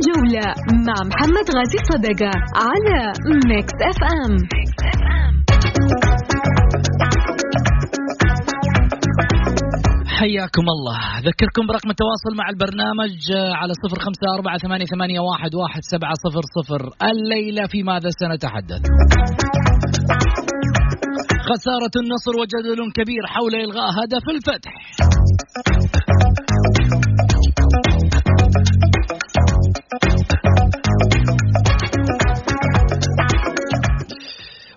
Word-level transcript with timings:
الجولة 0.00 0.46
مع 0.86 0.94
محمد 1.10 1.46
غازي 1.56 1.78
صدقة 1.92 2.32
على 2.66 3.12
ميكس 3.48 3.72
FM 3.90 4.36
حياكم 10.06 10.66
الله. 10.76 11.18
أذكركم 11.18 11.66
برقم 11.68 11.90
التواصل 11.90 12.32
مع 12.38 12.48
البرنامج 12.50 13.14
على 13.60 13.72
صفر 13.82 13.98
خمسة 14.04 14.26
أربعة 14.36 14.58
ثمانية, 14.92 15.20
واحد 15.20 15.80
سبعة 15.80 16.14
صفر 16.24 16.42
صفر. 16.56 16.82
الليلة 17.10 17.66
في 17.66 17.82
ماذا 17.82 18.10
سنتحدث؟ 18.20 18.82
خسارة 21.50 21.94
النصر 22.02 22.32
وجدل 22.40 22.92
كبير 22.92 23.26
حول 23.26 23.54
إلغاء 23.54 23.90
هدف 23.90 24.28
الفتح. 24.28 24.72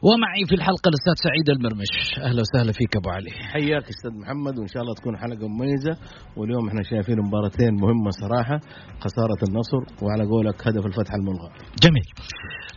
ومعي 0.07 0.43
في 0.49 0.55
الحلقة 0.59 0.87
الأستاذ 0.91 1.15
سعيد 1.27 1.47
المرمش. 1.55 1.93
أهلا 2.27 2.41
وسهلا 2.45 2.71
فيك 2.79 2.93
أبو 2.99 3.09
علي. 3.15 3.31
حياك 3.53 3.85
أستاذ 3.93 4.13
محمد 4.21 4.55
وإن 4.59 4.69
شاء 4.73 4.81
الله 4.83 4.93
تكون 4.99 5.13
حلقة 5.23 5.47
مميزة. 5.47 5.93
واليوم 6.37 6.67
إحنا 6.69 6.83
شايفين 6.89 7.17
مباراتين 7.27 7.73
مهمة 7.83 8.11
صراحة 8.23 8.57
خسارة 9.03 9.41
النصر 9.47 9.81
وعلى 10.03 10.23
قولك 10.33 10.67
هدف 10.67 10.85
الفتح 10.85 11.13
الملغى. 11.19 11.49
جميل. 11.83 12.07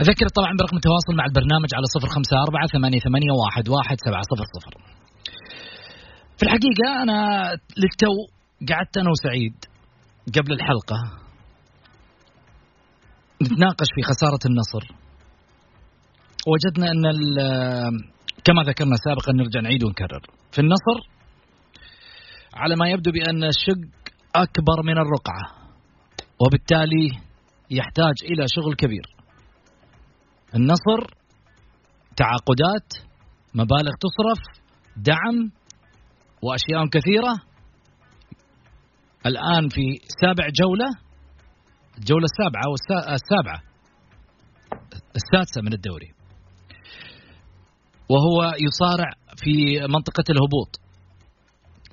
أذكر 0.03 0.29
طبعا 0.39 0.53
برقم 0.61 0.77
التواصل 0.77 1.13
مع 1.19 1.25
البرنامج 1.31 1.71
على 1.77 1.87
صفر 1.95 2.09
خمسة 2.17 2.35
أربعة 2.47 2.67
ثمانية, 2.75 3.01
ثمانية 3.09 3.33
واحد, 3.43 3.65
واحد 3.69 3.97
سبعة 4.07 4.23
صفر 4.31 4.47
صفر. 4.55 4.73
في 6.39 6.43
الحقيقة 6.47 7.03
أنا 7.03 7.19
للتو 7.83 8.15
قعدت 8.71 8.95
أنا 8.99 9.11
وسعيد 9.11 9.57
قبل 10.37 10.53
الحلقة 10.53 10.99
نتناقش 13.43 13.89
في 13.95 14.03
خسارة 14.11 14.43
النصر. 14.51 15.06
وجدنا 16.47 16.91
ال- 16.91 18.17
كما 18.45 18.63
ذكرنا 18.63 18.97
سابقا 19.05 19.33
نرجع 19.33 19.61
نعيد 19.61 19.85
ونكرر. 19.85 20.21
في 20.53 20.59
النصر 20.59 21.09
على 22.55 22.77
ما 22.77 22.89
يبدو 22.89 23.11
بأن 23.13 23.45
الشق 23.45 24.13
أكبر 24.35 24.83
من 24.85 24.93
الرقعة 24.99 25.73
وبالتالي 26.41 27.09
يحتاج 27.71 28.15
إلى 28.23 28.45
شغل 28.49 28.75
كبير. 28.75 29.07
النصر 30.55 31.01
تعاقدات 32.17 32.89
مبالغ 33.55 33.93
تصرف 34.01 34.63
دعم 34.97 35.51
وأشياء 36.43 36.87
كثيرة. 36.87 37.35
الآن 39.27 39.69
في 39.69 39.83
سابع 40.23 40.49
جولة 40.61 40.87
الجولة 41.99 42.25
السابعة 42.25 42.63
أو 42.67 42.75
السا- 42.75 43.15
السابعة 43.15 43.63
السادسة 45.17 45.63
من 45.63 45.73
الدوري. 45.73 46.16
وهو 48.09 48.53
يصارع 48.67 49.11
في 49.37 49.81
منطقة 49.81 50.25
الهبوط. 50.31 50.71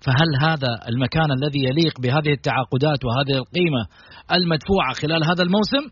فهل 0.05 0.49
هذا 0.49 0.71
المكان 0.89 1.31
الذي 1.31 1.59
يليق 1.69 2.01
بهذه 2.01 2.31
التعاقدات 2.37 2.99
وهذه 3.05 3.37
القيمة 3.43 3.83
المدفوعة 4.31 4.93
خلال 5.01 5.23
هذا 5.23 5.43
الموسم؟ 5.43 5.83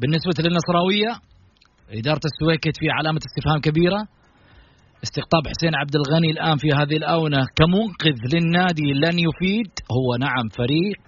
بالنسبة 0.00 0.36
للنصراوية 0.44 1.12
إدارة 1.90 2.20
السويكت 2.24 2.76
في 2.80 2.86
علامة 2.90 3.20
استفهام 3.28 3.60
كبيرة. 3.60 4.00
استقطاب 5.02 5.42
حسين 5.48 5.74
عبد 5.74 5.96
الغني 5.96 6.30
الآن 6.30 6.56
في 6.56 6.68
هذه 6.78 6.96
الآونة 6.96 7.46
كمنقذ 7.56 8.18
للنادي 8.34 8.92
لن 8.92 9.18
يفيد. 9.18 9.72
هو 9.96 10.16
نعم 10.16 10.48
فريق 10.48 11.02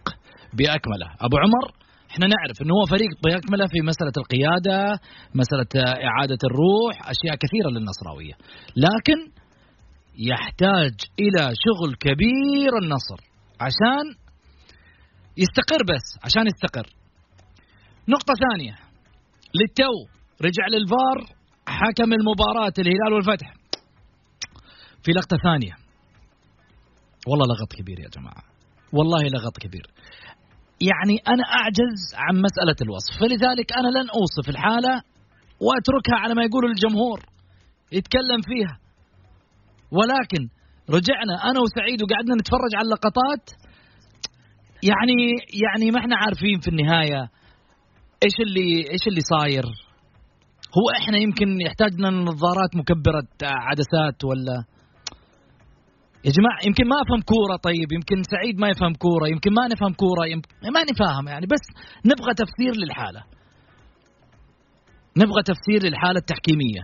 بأكمله. 0.58 1.08
أبو 1.20 1.36
عمر؟ 1.36 1.83
إحنا 2.14 2.26
نعرف 2.26 2.62
إنه 2.62 2.74
هو 2.74 2.84
فريق 2.86 3.10
بأكمله 3.24 3.66
في 3.66 3.80
مسألة 3.80 4.12
القيادة 4.16 5.00
مسألة 5.34 5.72
إعادة 6.08 6.38
الروح 6.44 7.08
أشياء 7.08 7.36
كثيرة 7.36 7.68
للنصراوية. 7.70 8.34
لكن 8.76 9.18
يحتاج 10.18 10.94
إلى 11.18 11.52
شغل 11.64 11.94
كبير 11.94 12.72
النصر 12.82 13.20
عشان 13.60 14.04
يستقر 15.36 15.82
بس 15.94 16.24
عشان 16.24 16.46
يستقر. 16.46 16.86
نقطة 18.08 18.34
ثانية. 18.34 18.76
للتو 19.54 19.94
رجع 20.42 20.66
للفار 20.70 21.36
حكم 21.68 22.12
المباراة 22.12 22.72
الهلال 22.78 23.12
والفتح. 23.12 23.54
في 25.02 25.12
لقطة 25.12 25.36
ثانية. 25.36 25.76
والله 27.26 27.46
لغط 27.46 27.72
كبير 27.72 28.00
يا 28.00 28.08
جماعة. 28.08 28.42
والله 28.92 29.22
لغط 29.22 29.58
كبير. 29.58 29.86
يعني 30.80 31.16
أنا 31.28 31.44
أعجز 31.58 32.00
عن 32.14 32.42
مسألة 32.42 32.76
الوصف. 32.82 33.20
فلذلك 33.20 33.72
أنا 33.72 33.88
لن 33.88 34.08
أوصف 34.10 34.48
الحالة 34.48 35.02
وأتركها 35.60 36.18
على 36.18 36.34
ما 36.34 36.44
يقول 36.44 36.64
الجمهور 36.70 37.20
يتكلم 37.92 38.40
فيها. 38.42 38.78
ولكن 39.90 40.48
رجعنا 40.90 41.50
أنا 41.50 41.60
وسعيد 41.60 42.02
وقعدنا 42.02 42.34
نتفرج 42.34 42.72
على 42.76 42.84
اللقطات. 42.84 43.50
يعني 44.82 45.16
يعني 45.64 45.90
ما 45.90 46.00
إحنا 46.00 46.16
عارفين 46.16 46.60
في 46.60 46.68
النهاية 46.68 47.20
إيش 48.24 48.36
اللي 48.46 48.90
إيش 48.90 49.06
اللي 49.08 49.20
صاير. 49.20 49.64
هو 50.78 50.90
إحنا 51.00 51.18
يمكن 51.18 51.60
يحتاجنا 51.60 52.10
نظارات 52.10 52.76
مكبرة 52.76 53.26
عدسات 53.42 54.24
ولا 54.24 54.64
يا 56.24 56.30
جماعة 56.30 56.58
يمكن 56.66 56.84
ما 56.88 56.96
أفهم 57.02 57.20
كورة 57.20 57.56
طيب 57.56 57.92
يمكن 57.92 58.22
سعيد 58.22 58.58
ما 58.60 58.68
يفهم 58.68 58.94
كورة 58.94 59.28
يمكن 59.28 59.52
ما 59.52 59.68
نفهم 59.68 59.92
كورة 59.92 60.26
يمكن 60.26 60.48
ما 60.74 60.82
نفهم 60.90 61.28
يعني 61.28 61.46
بس 61.46 61.64
نبغى 62.06 62.34
تفسير 62.34 62.72
للحالة. 62.82 63.22
نبغى 65.16 65.42
تفسير 65.42 65.90
للحالة 65.90 66.18
التحكيمية. 66.18 66.82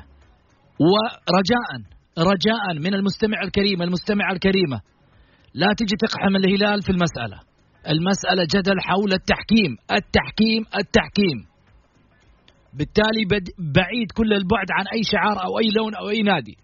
ورجاء 0.80 1.70
رجاء 2.18 2.74
من 2.84 2.94
المستمع 2.94 3.42
الكريم 3.42 3.82
المستمعة 3.82 4.32
الكريمة. 4.32 4.80
لا 5.54 5.66
تجي 5.78 5.96
تقحم 5.98 6.36
الهلال 6.36 6.82
في 6.82 6.90
المسألة. 6.90 7.40
المسألة 7.88 8.42
جدل 8.54 8.80
حول 8.80 9.12
التحكيم. 9.12 9.72
التحكيم 9.92 10.62
التحكيم. 10.80 11.38
بالتالي 12.74 13.24
بعيد 13.58 14.08
كل 14.16 14.32
البعد 14.32 14.68
عن 14.78 14.84
أي 14.94 15.02
شعار 15.12 15.44
أو 15.44 15.58
أي 15.58 15.70
لون 15.76 15.94
أو 15.94 16.08
أي 16.08 16.22
نادي. 16.22 16.56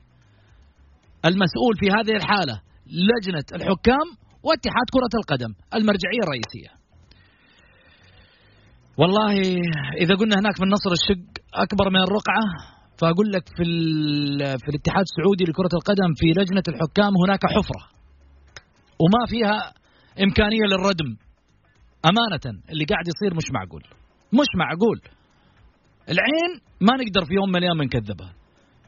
المسؤول 1.27 1.75
في 1.81 1.87
هذه 1.97 2.17
الحالة 2.17 2.61
لجنة 3.11 3.47
الحكام 3.53 4.07
واتحاد 4.43 4.87
كرة 4.95 5.15
القدم 5.21 5.53
المرجعية 5.75 6.23
الرئيسية. 6.25 6.73
والله 8.99 9.33
إذا 10.03 10.15
قلنا 10.15 10.37
هناك 10.41 10.61
من 10.61 10.69
نصر 10.69 10.91
الشق 10.99 11.27
أكبر 11.55 11.91
من 11.91 12.03
الرقعة 12.07 12.45
فأقول 12.99 13.33
لك 13.33 13.49
في, 13.57 13.65
في 14.63 14.69
الاتحاد 14.73 15.05
السعودي 15.09 15.45
لكرة 15.45 15.73
القدم 15.79 16.11
في 16.21 16.27
لجنة 16.41 16.63
الحكام 16.69 17.13
هناك 17.25 17.41
حفرة 17.47 17.83
وما 19.03 19.27
فيها 19.27 19.59
إمكانية 20.25 20.65
للردم. 20.71 21.17
أمانة 22.05 22.63
اللي 22.71 22.85
قاعد 22.85 23.05
يصير 23.13 23.37
مش 23.37 23.45
معقول. 23.55 23.83
مش 24.33 24.51
معقول. 24.57 25.01
العين 26.09 26.51
ما 26.81 26.93
نقدر 27.01 27.25
في 27.29 27.35
يوم 27.35 27.49
من 27.49 27.57
الأيام 27.57 27.83
نكذبها. 27.83 28.35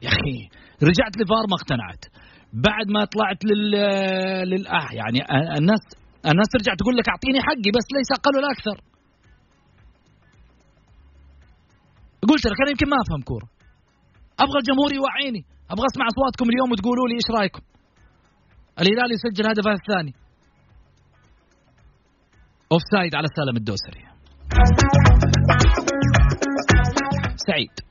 يا 0.03 0.09
أخي 0.09 0.37
رجعت 0.83 1.15
لفار 1.17 1.45
ما 1.51 1.57
اقتنعت. 1.61 2.03
بعد 2.53 2.87
ما 2.95 3.05
طلعت 3.05 3.45
لل 3.45 3.71
للأه 4.51 4.89
يعني 4.93 5.19
الناس 5.59 5.83
الناس 6.27 6.49
ترجع 6.53 6.75
تقول 6.75 6.97
لك 6.97 7.09
أعطيني 7.09 7.41
حقي 7.43 7.71
بس 7.77 7.87
ليس 7.97 8.11
أقل 8.19 8.37
ولا 8.37 8.49
أكثر. 8.57 8.77
قلت 12.29 12.47
لك 12.47 12.61
أنا 12.63 12.71
يمكن 12.71 12.89
ما 12.89 12.97
أفهم 13.05 13.23
كورة. 13.23 13.49
أبغى 14.41 14.59
الجمهور 14.63 14.91
يوعيني. 14.95 15.43
أبغى 15.71 15.87
أسمع 15.93 16.07
أصواتكم 16.13 16.47
اليوم 16.53 16.73
وتقولوا 16.73 17.09
لي 17.09 17.15
إيش 17.15 17.29
رأيكم. 17.39 17.63
الهلال 18.81 19.13
يسجل 19.13 19.47
هدفه 19.51 19.73
الثاني. 19.73 20.15
offside 22.73 23.15
على 23.15 23.27
سالم 23.37 23.57
الدوسري. 23.57 24.03
سعيد. 27.47 27.88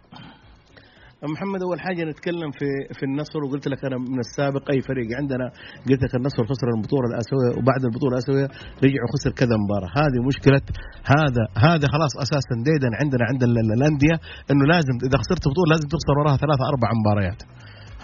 محمد 1.24 1.62
أول 1.62 1.80
حاجة 1.80 2.04
نتكلم 2.04 2.52
في 2.52 2.66
في 2.98 3.04
النصر 3.04 3.40
وقلت 3.44 3.68
لك 3.68 3.86
أنا 3.86 3.98
من 3.98 4.20
السابق 4.20 4.72
أي 4.72 4.82
فريق 4.82 5.08
عندنا. 5.18 5.46
قلت 5.90 6.02
لك 6.04 6.16
النصر 6.16 6.44
خسر 6.52 6.68
البطولة 6.78 7.06
الاسيويه 7.12 7.52
وبعد 7.58 7.82
البطولة 7.90 8.14
الاسيويه 8.14 8.48
رجع 8.84 9.00
وخسر 9.06 9.32
كذا 9.42 9.56
مباراة. 9.64 9.90
هذه 10.02 10.20
مشكلة 10.30 10.62
هذا 11.18 11.44
هذا 11.68 11.86
خلاص 11.96 12.14
أساسا 12.26 12.56
ديدا 12.70 12.90
عندنا 13.02 13.24
عند 13.30 13.42
ال- 13.44 13.60
ال- 13.64 13.74
الأندية 13.80 14.16
إنه 14.52 14.64
لازم 14.74 14.96
إذا 15.08 15.18
خسرت 15.22 15.44
بطولة 15.52 15.70
لازم 15.74 15.88
تخسر 15.96 16.14
وراها 16.20 16.38
ثلاثة 16.44 16.64
أربع 16.72 16.90
مباريات. 17.02 17.40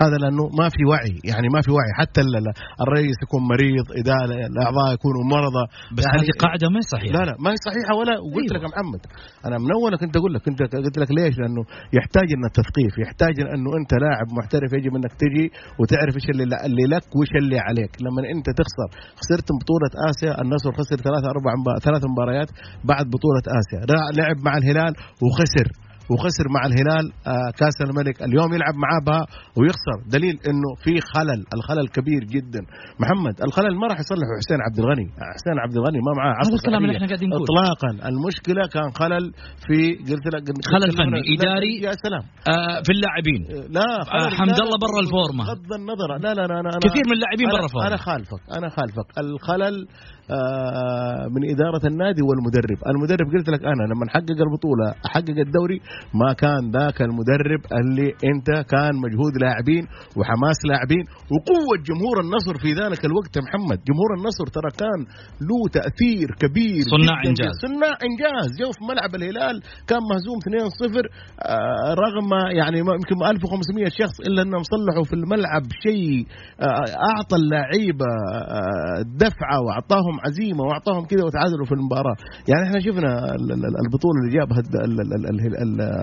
هذا 0.01 0.15
لأنه 0.23 0.43
ما 0.59 0.67
في 0.75 0.81
وعي 0.91 1.13
يعني 1.31 1.47
ما 1.55 1.61
في 1.65 1.71
وعي. 1.71 1.91
حتى 1.99 2.21
ال- 2.21 2.37
ال- 2.41 2.53
الرئيس 2.83 3.17
يكون 3.25 3.41
مريض 3.53 3.85
إذا 4.01 4.15
الأعضاء 4.51 4.87
يكونوا 4.97 5.23
مرضى. 5.35 5.63
بس 5.97 6.03
يعني 6.05 6.17
هذه 6.21 6.31
قاعدة 6.45 6.65
ما 6.73 6.79
هي 6.81 6.87
صحيحة. 6.95 7.13
لا 7.17 7.23
لا 7.29 7.35
ما 7.43 7.49
هي 7.51 7.57
صحيحة 7.67 7.91
ولا 7.99 8.13
وقلت 8.25 8.51
أيوة. 8.51 8.63
لك 8.63 8.63
محمد. 8.73 9.01
أنا 9.47 9.55
من 9.63 9.69
اول 9.77 9.91
كنت 10.03 10.15
أقول 10.19 10.31
لك 10.33 10.41
كنت 10.47 10.59
قلت 10.85 10.97
لك 11.01 11.09
ليش؟ 11.17 11.33
لأنه 11.41 11.63
يحتاج 11.97 12.27
ان 12.37 12.43
التثقيف 12.51 12.93
يحتاج 13.03 13.35
أنه 13.55 13.69
أنت 13.79 13.91
لاعب 14.03 14.27
محترف 14.39 14.69
يجب 14.77 14.91
إنك 14.99 15.13
تجي 15.23 15.45
وتعرف 15.79 16.13
إيش 16.19 16.27
اللي, 16.33 16.43
اللي 16.67 16.85
لك 16.95 17.05
وإيش 17.15 17.31
اللي 17.41 17.59
عليك. 17.67 17.91
لما 18.05 18.19
أنت 18.35 18.47
تخسر 18.59 18.89
خسرت 19.19 19.47
بطولة 19.59 19.91
آسيا 20.09 20.31
النصر 20.41 20.71
خسر 20.79 20.97
ثلاث 21.07 21.23
أربع 21.33 21.51
ثلاث 21.87 22.01
مباريات 22.13 22.49
بعد 22.91 23.05
بطولة 23.15 23.43
آسيا. 23.59 23.79
لعب 24.19 24.37
مع 24.47 24.53
الهلال 24.57 24.93
وخسر. 25.23 25.67
وخسر 26.11 26.45
مع 26.55 26.61
الهلال 26.69 27.05
آه، 27.27 27.49
كأس 27.59 27.77
الملك. 27.87 28.23
اليوم 28.27 28.49
يلعب 28.53 28.75
معاه 28.83 29.01
بها 29.07 29.21
ويخسر. 29.57 29.97
دليل 30.15 30.35
إنه 30.49 30.69
في 30.83 30.93
خلل 31.13 31.39
الخلل 31.55 31.87
كبير 31.87 32.21
جدا. 32.35 32.61
محمد 33.01 33.35
الخلل 33.47 33.73
ما 33.81 33.87
راح 33.91 33.99
يصلحه 33.99 34.33
حسين 34.41 34.59
عبد 34.67 34.79
الغني. 34.79 35.07
حسين 35.35 35.57
عبد 35.63 35.75
الغني 35.77 35.99
ما 36.07 36.11
معاه 36.17 36.33
هذا 36.41 36.55
الكلام 36.55 36.81
اللي. 36.83 36.95
إحنا 36.95 37.07
قاعدين 37.07 37.29
نقول 37.29 37.43
اطلاقا. 37.43 37.91
المشكلة 38.09 38.63
كان 38.75 38.89
خلل 39.01 39.25
في 39.65 39.77
قلت 40.09 40.25
لك 40.33 40.43
خلل 40.73 40.91
فني، 40.99 41.11
لا، 41.11 41.21
إداري. 41.33 41.73
يا 41.87 41.93
سلام. 42.05 42.23
آه 42.53 42.77
في 42.85 42.91
اللاعبين. 42.95 43.41
لا 43.77 43.87
آه، 44.17 44.29
حمد 44.39 44.57
الله 44.65 44.77
برا 44.85 44.99
الفورمة. 45.05 45.43
بغض 45.47 45.69
النظر. 45.79 46.09
لا 46.25 46.31
لا 46.37 46.43
لا 46.49 46.59
أنا 46.59 46.69
كثير 46.85 47.03
من 47.09 47.15
اللاعبين 47.17 47.47
برا 47.55 47.65
الفورمة. 47.67 47.87
أنا 47.87 47.97
خالفك 47.97 48.41
أنا 48.57 48.67
خالفك. 48.69 49.07
الخلل 49.17 49.87
آه، 50.31 51.27
من 51.35 51.41
إدارة 51.53 51.87
النادي 51.91 52.21
والمدرب. 52.27 52.79
المدرب 52.91 53.27
قلت 53.33 53.49
لك 53.49 53.61
أنا 53.65 53.83
لما 53.91 54.05
نحقق 54.07 54.39
البطولة 54.47 54.87
احقق 55.05 55.37
الدوري 55.47 55.79
ما 56.21 56.33
كان 56.33 56.61
ذاك 56.77 57.01
المدرب 57.01 57.61
اللي 57.79 58.09
انت 58.31 58.49
كان 58.73 58.93
مجهود 59.05 59.33
لاعبين 59.43 59.83
وحماس 60.17 60.59
لاعبين 60.69 61.03
وقوة 61.33 61.75
جمهور 61.89 62.15
النصر 62.25 62.53
في 62.63 62.69
ذلك 62.81 63.01
الوقت 63.09 63.31
يا 63.37 63.41
محمد. 63.47 63.77
جمهور 63.89 64.09
النصر 64.17 64.45
ترى 64.57 64.71
كان 64.81 64.99
له 65.47 65.59
تأثير 65.77 66.27
كبير 66.43 66.83
صناع 66.95 67.17
جداً. 67.21 67.29
إنجاز. 67.29 67.53
صناع 67.65 67.93
إنجاز. 68.09 68.47
جو 68.61 68.69
في 68.77 68.81
ملعب 68.91 69.11
الهلال 69.15 69.55
كان 69.89 70.01
مهزوم 70.11 70.37
2-0 70.47 71.05
آه، 71.41 71.93
رغم 72.05 72.29
يعني 72.59 72.77
يمكن 72.79 73.17
1500 73.25 73.89
شخص 74.01 74.17
إلا 74.27 74.41
إنهم 74.41 74.63
صلحوا 74.73 75.03
في 75.09 75.13
الملعب 75.13 75.63
شيء 75.85 76.25
آه، 76.59 76.85
أعطى 77.11 77.35
اللعيبة 77.41 78.09
آه، 78.33 78.99
دفعة 79.25 79.57
وأعطاهم 79.65 80.15
عزيمة 80.25 80.61
وأعطاهم 80.67 81.03
كذا 81.05 81.23
وتعادلوا 81.25 81.65
في 81.65 81.71
المباراة. 81.71 82.15
يعني 82.49 82.61
إحنا 82.67 82.79
شفنا 82.79 83.11
ال- 83.35 83.51
ال- 83.57 83.77
البطولة 83.85 84.17
اللي 84.21 84.31
جابها 84.37 84.61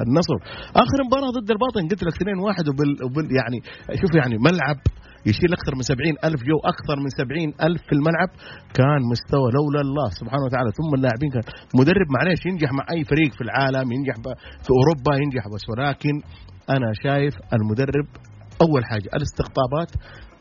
النصر. 0.07 0.37
آخر 0.85 0.99
مباراة 1.07 1.31
ضد 1.39 1.51
الباطن 1.51 1.83
قلت 1.91 2.03
لك 2.07 2.15
2-1 2.15 2.69
وبال, 2.69 2.91
وبال 3.05 3.27
يعني 3.41 3.59
شوف 4.01 4.13
يعني 4.21 4.37
ملعب 4.49 4.79
يشيل 5.31 5.53
أكثر 5.59 5.73
من 5.79 5.83
سبعين 5.83 6.15
ألف 6.25 6.41
جو 6.51 6.59
أكثر 6.73 6.97
من 7.05 7.11
سبعين 7.21 7.49
ألف 7.67 7.81
في 7.89 7.95
الملعب. 7.99 8.31
كان 8.79 9.01
مستوى 9.13 9.49
لولا 9.57 9.81
الله 9.87 10.09
سبحانه 10.21 10.45
وتعالى. 10.47 10.71
ثم 10.79 10.91
اللاعبين 10.99 11.31
كان 11.35 11.45
مدرب 11.81 12.09
معلش 12.17 12.41
ينجح 12.47 12.71
مع 12.79 12.85
أي 12.95 13.05
فريق 13.11 13.31
في 13.39 13.43
العالم 13.49 13.87
ينجح 13.93 14.15
في 14.65 14.71
أوروبا 14.79 15.13
ينجح 15.23 15.45
بس. 15.55 15.65
ولكن 15.71 16.15
أنا 16.77 16.89
شايف 17.05 17.35
المدرب 17.57 18.07
أول 18.63 18.85
حاجة 18.85 19.09
الاستقطابات 19.17 19.91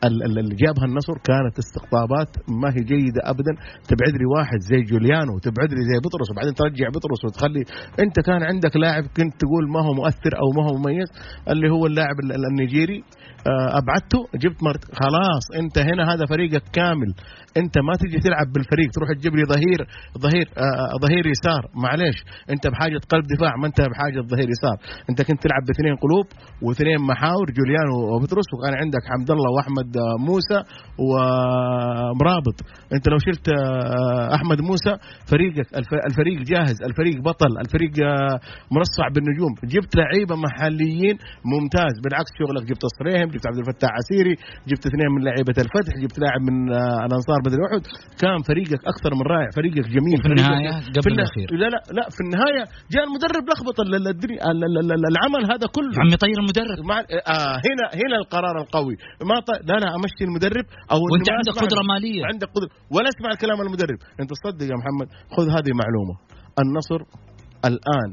ال- 0.04 0.22
ال- 0.24 0.38
اللي 0.38 0.54
جابها 0.54 0.84
النصر 0.84 1.12
كانت 1.28 1.58
استقطابات 1.58 2.30
ما 2.48 2.68
هي 2.74 2.82
جيدة 2.92 3.20
ابدا. 3.24 3.52
تبعد 3.88 4.12
لي 4.20 4.26
واحد 4.36 4.58
زي 4.70 4.80
جوليانو 4.90 5.34
وتبعد 5.34 5.70
لي 5.72 5.82
زي 5.90 5.98
بطرس 6.04 6.30
وبعدين 6.30 6.54
ترجع 6.54 6.88
بطرس 6.88 7.24
وتخلي. 7.24 7.62
أنت 8.04 8.20
كان 8.26 8.42
عندك 8.42 8.76
لاعب 8.76 9.02
كنت 9.16 9.34
تقول 9.42 9.64
ما 9.74 9.80
هو 9.86 9.92
مؤثر 9.94 10.32
أو 10.42 10.46
ما 10.56 10.62
هو 10.70 10.76
مميز 10.78 11.08
اللي 11.48 11.70
هو 11.70 11.86
اللاعب 11.86 12.16
ال- 12.24 12.32
ال- 12.32 12.46
النيجيري. 12.50 13.02
أبعدته 13.48 14.18
جبت 14.34 14.62
مرت 14.62 14.84
خلاص 14.84 15.44
أنت 15.56 15.78
هنا 15.78 16.14
هذا 16.14 16.26
فريقك 16.26 16.62
كامل. 16.72 17.14
أنت 17.56 17.78
ما 17.78 17.92
تجي 18.00 18.18
تلعب 18.18 18.46
بالفريق 18.54 18.88
تروح 18.94 19.08
تجيب 19.18 19.36
لي 19.36 19.44
ظهير 19.44 19.80
ظهير 20.18 20.46
آه، 20.58 20.98
ظهير 21.06 21.24
يسار. 21.26 21.62
معليش 21.74 22.16
أنت 22.50 22.66
بحاجة 22.66 22.98
قلب 23.08 23.24
دفاع 23.36 23.56
ما 23.56 23.66
أنت 23.66 23.80
بحاجة 23.80 24.20
ظهير 24.30 24.48
يسار. 24.54 24.76
أنت 25.10 25.22
كنت 25.22 25.42
تلعب 25.42 25.62
باثنين 25.68 25.96
قلوب 25.96 26.26
واثنين 26.62 26.98
محاور 27.00 27.46
جوليانو 27.58 27.96
وبطرس 28.14 28.48
وكان 28.54 28.74
عندك 28.82 29.02
حمد 29.10 29.30
الله 29.30 29.50
وأحمد 29.56 29.96
آه، 29.96 30.16
موسى 30.28 30.58
ومرابط. 30.98 32.56
أنت 32.94 33.08
لو 33.08 33.18
شلت 33.18 33.48
آه، 33.48 34.34
أحمد 34.34 34.60
موسى 34.60 34.92
فريقك 35.30 35.68
الف- 35.76 36.04
الفريق 36.10 36.38
جاهز 36.42 36.76
الفريق 36.88 37.16
بطل 37.22 37.52
الفريق 37.64 37.92
آه، 38.04 38.38
مرصع 38.76 39.06
بالنجوم. 39.14 39.52
جبت 39.64 39.96
لعيبة 39.96 40.34
محليين 40.36 41.16
ممتاز. 41.52 41.94
بالعكس 42.04 42.30
شغلك 42.38 42.64
جبت 42.70 42.84
الصريهم 42.84 43.29
جبت 43.34 43.46
عبد 43.50 43.58
الفتاح 43.62 43.90
عسيري 43.98 44.34
جبت 44.70 44.84
اثنين 44.90 45.08
من 45.14 45.20
لعيبة 45.28 45.56
الفتح 45.64 45.92
جبت 46.02 46.16
لاعب 46.22 46.40
من 46.48 46.56
آه، 46.72 47.00
الأنصار 47.06 47.38
بدر 47.46 47.60
أحد. 47.66 47.82
كان 48.22 48.38
فريقك 48.50 48.82
أكثر 48.92 49.10
من 49.18 49.24
رائع 49.34 49.48
فريقك 49.58 49.86
جميل. 49.96 50.18
في 50.22 50.28
النهاية 50.32 50.72
قبل 50.96 51.02
في 51.06 51.10
الأخير. 51.16 51.46
لا 51.62 51.68
لا 51.74 51.80
لا 51.98 52.04
في 52.16 52.20
النهاية 52.26 52.62
جاء 52.92 53.02
المدرب 53.08 53.44
لخبط 53.50 53.76
العمل 55.10 55.42
هذا 55.52 55.66
كله. 55.76 55.94
عمي 56.02 56.16
طير 56.24 56.38
المدرب. 56.44 56.78
مع 56.90 56.98
آه 57.34 57.56
هنا 57.66 57.84
هنا 58.00 58.16
القرار 58.22 58.56
القوي. 58.64 58.94
ما 59.30 59.36
ط... 59.46 59.48
لا 59.68 59.76
لا 59.82 59.88
أمشي 59.96 60.24
المدرب 60.28 60.66
أو 60.92 60.98
وأنت 61.12 61.28
عندك 61.38 61.54
قدرة 61.64 61.82
مالية. 61.92 62.22
عندك 62.32 62.48
قدرة. 62.56 62.70
ولا 62.94 63.08
اسمع 63.12 63.30
الكلام 63.36 63.58
المدرب. 63.66 63.98
أنت 64.20 64.30
تصدق 64.34 64.66
يا 64.72 64.76
محمد. 64.82 65.08
خذ 65.34 65.46
هذه 65.56 65.72
معلومة. 65.82 66.14
النصر 66.62 67.00
الآن 67.70 68.10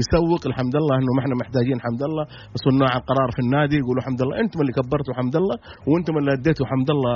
يسوق 0.00 0.42
الحمد 0.50 0.74
لله 0.78 0.94
إنه 1.00 1.12
ما 1.16 1.20
إحنا 1.22 1.34
محتاجين 1.42 1.78
حمد 1.86 2.02
الله 2.08 2.24
صناع 2.66 2.92
القرار 3.00 3.30
في 3.36 3.40
النادي 3.44 3.76
يقولوا 3.82 4.02
حمد 4.06 4.20
الله 4.22 4.34
أنتم 4.42 4.58
اللي 4.62 4.72
كبرتوا 4.78 5.14
حمد 5.18 5.36
الله 5.40 5.56
وأنتم 5.88 6.14
اللي 6.20 6.32
أديتوا 6.38 6.66
حمد 6.70 6.88
الله 6.96 7.14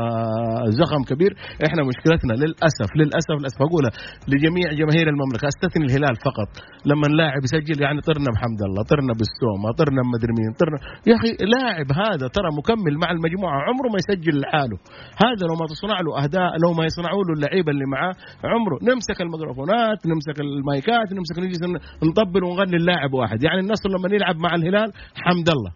زخم 0.81 1.03
كبير. 1.11 1.33
إحنا 1.67 1.81
مشكلتنا 1.91 2.33
للأسف 2.43 2.91
للأسف 3.01 3.35
للأسف 3.41 3.61
اقولها 3.69 3.93
لجميع 4.33 4.67
جماهير 4.81 5.07
المملكة 5.15 5.47
أستثني 5.53 5.85
الهلال 5.89 6.17
فقط. 6.29 6.51
لما 6.91 7.07
اللاعب 7.11 7.43
يسجل 7.47 7.79
يعني 7.85 8.01
طرنا 8.09 8.29
بحمد 8.35 8.61
الله 8.69 8.83
طرنا 8.93 9.13
بالسومة 9.19 9.69
طرنا 9.81 10.01
بمدري 10.07 10.33
مين 10.39 10.53
طرنا 10.61 10.79
يا 11.09 11.15
أخي 11.19 11.31
لاعب 11.55 11.89
هذا 12.05 12.27
ترى 12.37 12.49
مكمل 12.59 12.95
مع 13.03 13.09
المجموعة 13.17 13.59
عمره 13.69 13.89
ما 13.93 13.99
يسجل 14.03 14.35
لحاله. 14.43 14.79
هذا 15.25 15.45
لو 15.49 15.55
ما 15.61 15.67
تصنع 15.73 15.99
له 16.07 16.13
أهداف 16.23 16.51
لو 16.65 16.71
ما 16.79 16.85
يصنعوا 16.91 17.23
له 17.27 17.33
اللعيبة 17.37 17.71
اللي 17.75 17.87
معاه 17.95 18.15
عمره 18.53 18.77
نمسك 18.91 19.19
الميكروفونات 19.25 20.01
نمسك 20.13 20.37
المايكات 20.45 21.09
نمسك 21.19 21.37
نجلس 21.45 21.63
نطبل 22.05 22.45
ونغني 22.45 22.77
اللاعب 22.77 23.15
واحد. 23.15 23.43
يعني 23.43 23.61
النصر 23.61 23.89
لما 23.89 24.15
يلعب 24.15 24.37
مع 24.37 24.55
الهلال 24.55 24.93
حمد 25.15 25.49
الله. 25.49 25.73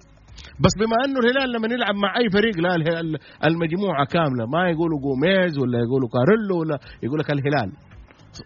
بس 0.65 0.75
بما 0.81 0.97
أنه 1.05 1.19
الهلال 1.21 1.53
لما 1.53 1.75
يلعب 1.75 1.95
مع 1.95 2.17
أي 2.19 2.31
فريق 2.31 2.57
لا 2.59 2.75
المجموعة 3.49 4.07
كاملة. 4.07 4.47
ما 4.47 4.71
يقولوا 4.71 4.99
جوميز 5.07 5.59
ولا 5.59 5.79
يقولوا 5.79 6.09
كاريلو 6.17 6.61
ولا 6.61 6.79
يقول 7.03 7.19
لك 7.19 7.31
الهلال. 7.31 7.73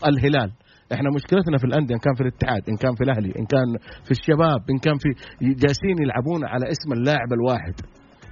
الهلال. 0.06 0.50
إحنا 0.92 1.08
مشكلتنا 1.16 1.56
في 1.58 1.64
الأندية 1.64 1.94
إن 1.94 2.00
كان 2.00 2.14
في 2.14 2.20
الاتحاد 2.20 2.62
إن 2.68 2.76
كان 2.76 2.94
في 2.94 3.04
الأهلي 3.04 3.32
إن 3.40 3.46
كان 3.52 3.68
في 4.04 4.10
الشباب 4.10 4.60
إن 4.70 4.78
كان 4.78 4.96
في 5.02 5.08
جالسين 5.62 5.96
يلعبون 6.02 6.44
على 6.44 6.64
اسم 6.74 6.92
اللاعب 6.92 7.30
الواحد. 7.32 7.74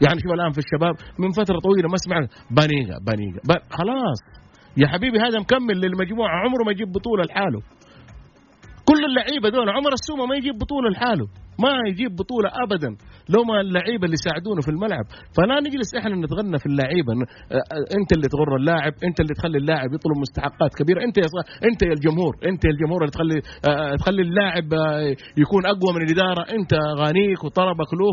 يعني 0.05 0.19
شوف 0.23 0.33
الآن 0.33 0.51
في 0.57 0.61
الشباب 0.65 0.95
من 1.23 1.31
فترة 1.31 1.59
طويلة 1.67 1.89
ما 1.95 1.99
سمعنا 2.07 2.29
بانيجا 2.57 2.97
بانيجا. 3.07 3.41
خلاص. 3.79 4.21
يا 4.77 4.87
حبيبي 4.87 5.19
هذا 5.19 5.39
مكمل 5.41 5.77
للمجموعة 5.81 6.35
عمره 6.45 6.65
ما 6.67 6.73
يجيب 6.73 6.89
بطولة 6.93 7.23
لحاله. 7.29 7.61
كل 8.91 9.01
اللعيبة 9.11 9.49
دول 9.49 9.69
عمر 9.71 9.93
السومة 9.93 10.27
ما 10.27 10.35
يجيب 10.37 10.55
بطولة 10.59 10.91
لحاله 10.91 11.27
ما 11.65 11.71
يجيب 11.89 12.11
بطولة 12.21 12.49
ابدا 12.65 12.91
لو 13.35 13.41
ما 13.45 13.61
اللعيبة 13.61 14.05
اللي 14.07 14.17
يساعدونه 14.21 14.61
في 14.67 14.69
الملعب. 14.75 15.05
فلا 15.37 15.61
نجلس 15.67 15.91
إحنا 15.99 16.15
نتغنى 16.25 16.59
في 16.59 16.67
اللعيبة 16.67 17.13
ن- 17.15 17.27
آه، 17.57 17.97
أنت 17.99 18.11
اللي 18.17 18.29
تغر 18.35 18.57
اللاعب 18.57 18.93
أنت 19.07 19.21
اللي 19.21 19.35
تخلي 19.39 19.59
اللاعب 19.59 19.89
يطلب 19.97 20.17
مستحقات 20.25 20.73
كبيرة 20.79 21.01
أنت 21.07 21.17
يا 21.19 21.29
أنت 21.71 21.81
يا 21.83 21.93
الجمهور 21.99 22.35
أنت 22.51 22.65
يا 22.65 22.71
الجمهور 22.71 23.01
اللي 23.03 23.13
تخلي 23.17 23.39
آه، 23.69 23.95
تخلي 23.97 24.23
اللاعب 24.23 24.67
آه، 24.75 25.15
يكون 25.43 25.63
أقوى 25.67 25.91
من 25.97 26.03
الإدارة. 26.07 26.43
أغانيك 26.57 27.45
وطلبك 27.45 27.91
له 28.01 28.11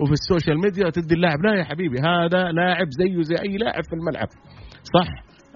وفي 0.00 0.12
ال 0.20 0.25
social 0.25 0.56
media 0.64 0.90
تدي 0.90 1.14
اللاعب 1.14 1.38
لا 1.46 1.52
يا 1.58 1.64
حبيبي 1.64 1.98
هذا 2.10 2.42
لاعب 2.58 2.88
زيه 3.00 3.22
زي 3.30 3.36
أي 3.44 3.56
لاعب 3.56 3.84
في 3.88 3.94
الملعب. 3.98 4.28
صح؟ 4.96 5.08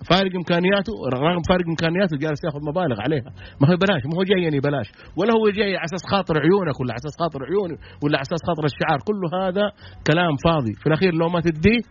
فارق 0.09 0.33
إمكانياته 0.37 0.92
رغم 1.14 1.42
فارق 1.49 1.66
إمكانياته 1.69 2.16
جالس 2.16 2.45
ياخذ 2.45 2.61
مبالغ 2.71 3.00
عليها. 3.00 3.30
ما 3.61 3.66
هو 3.71 3.76
بلاش 3.76 4.02
ما 4.07 4.14
هو 4.19 4.23
جايني 4.23 4.61
بلاش. 4.61 4.88
ولا 5.16 5.33
هو 5.35 5.49
جاي 5.50 5.76
على 5.76 5.85
أساس 5.85 6.04
خاطر 6.12 6.35
عيونك 6.38 6.80
ولا 6.80 6.92
على 6.92 7.00
أساس 7.02 7.14
خاطر 7.23 7.40
عيوني 7.50 7.76
ولا 8.02 8.16
على 8.19 8.26
أساس 8.28 8.42
خاطر 8.49 8.64
الشعار. 8.64 8.99
كله 9.09 9.26
هذا 9.47 9.66
كلام 10.11 10.35
فاضي. 10.45 10.73
في 10.80 10.87
الأخير 10.87 11.12
لو 11.14 11.28
ما 11.28 11.40
تديه 11.40 11.83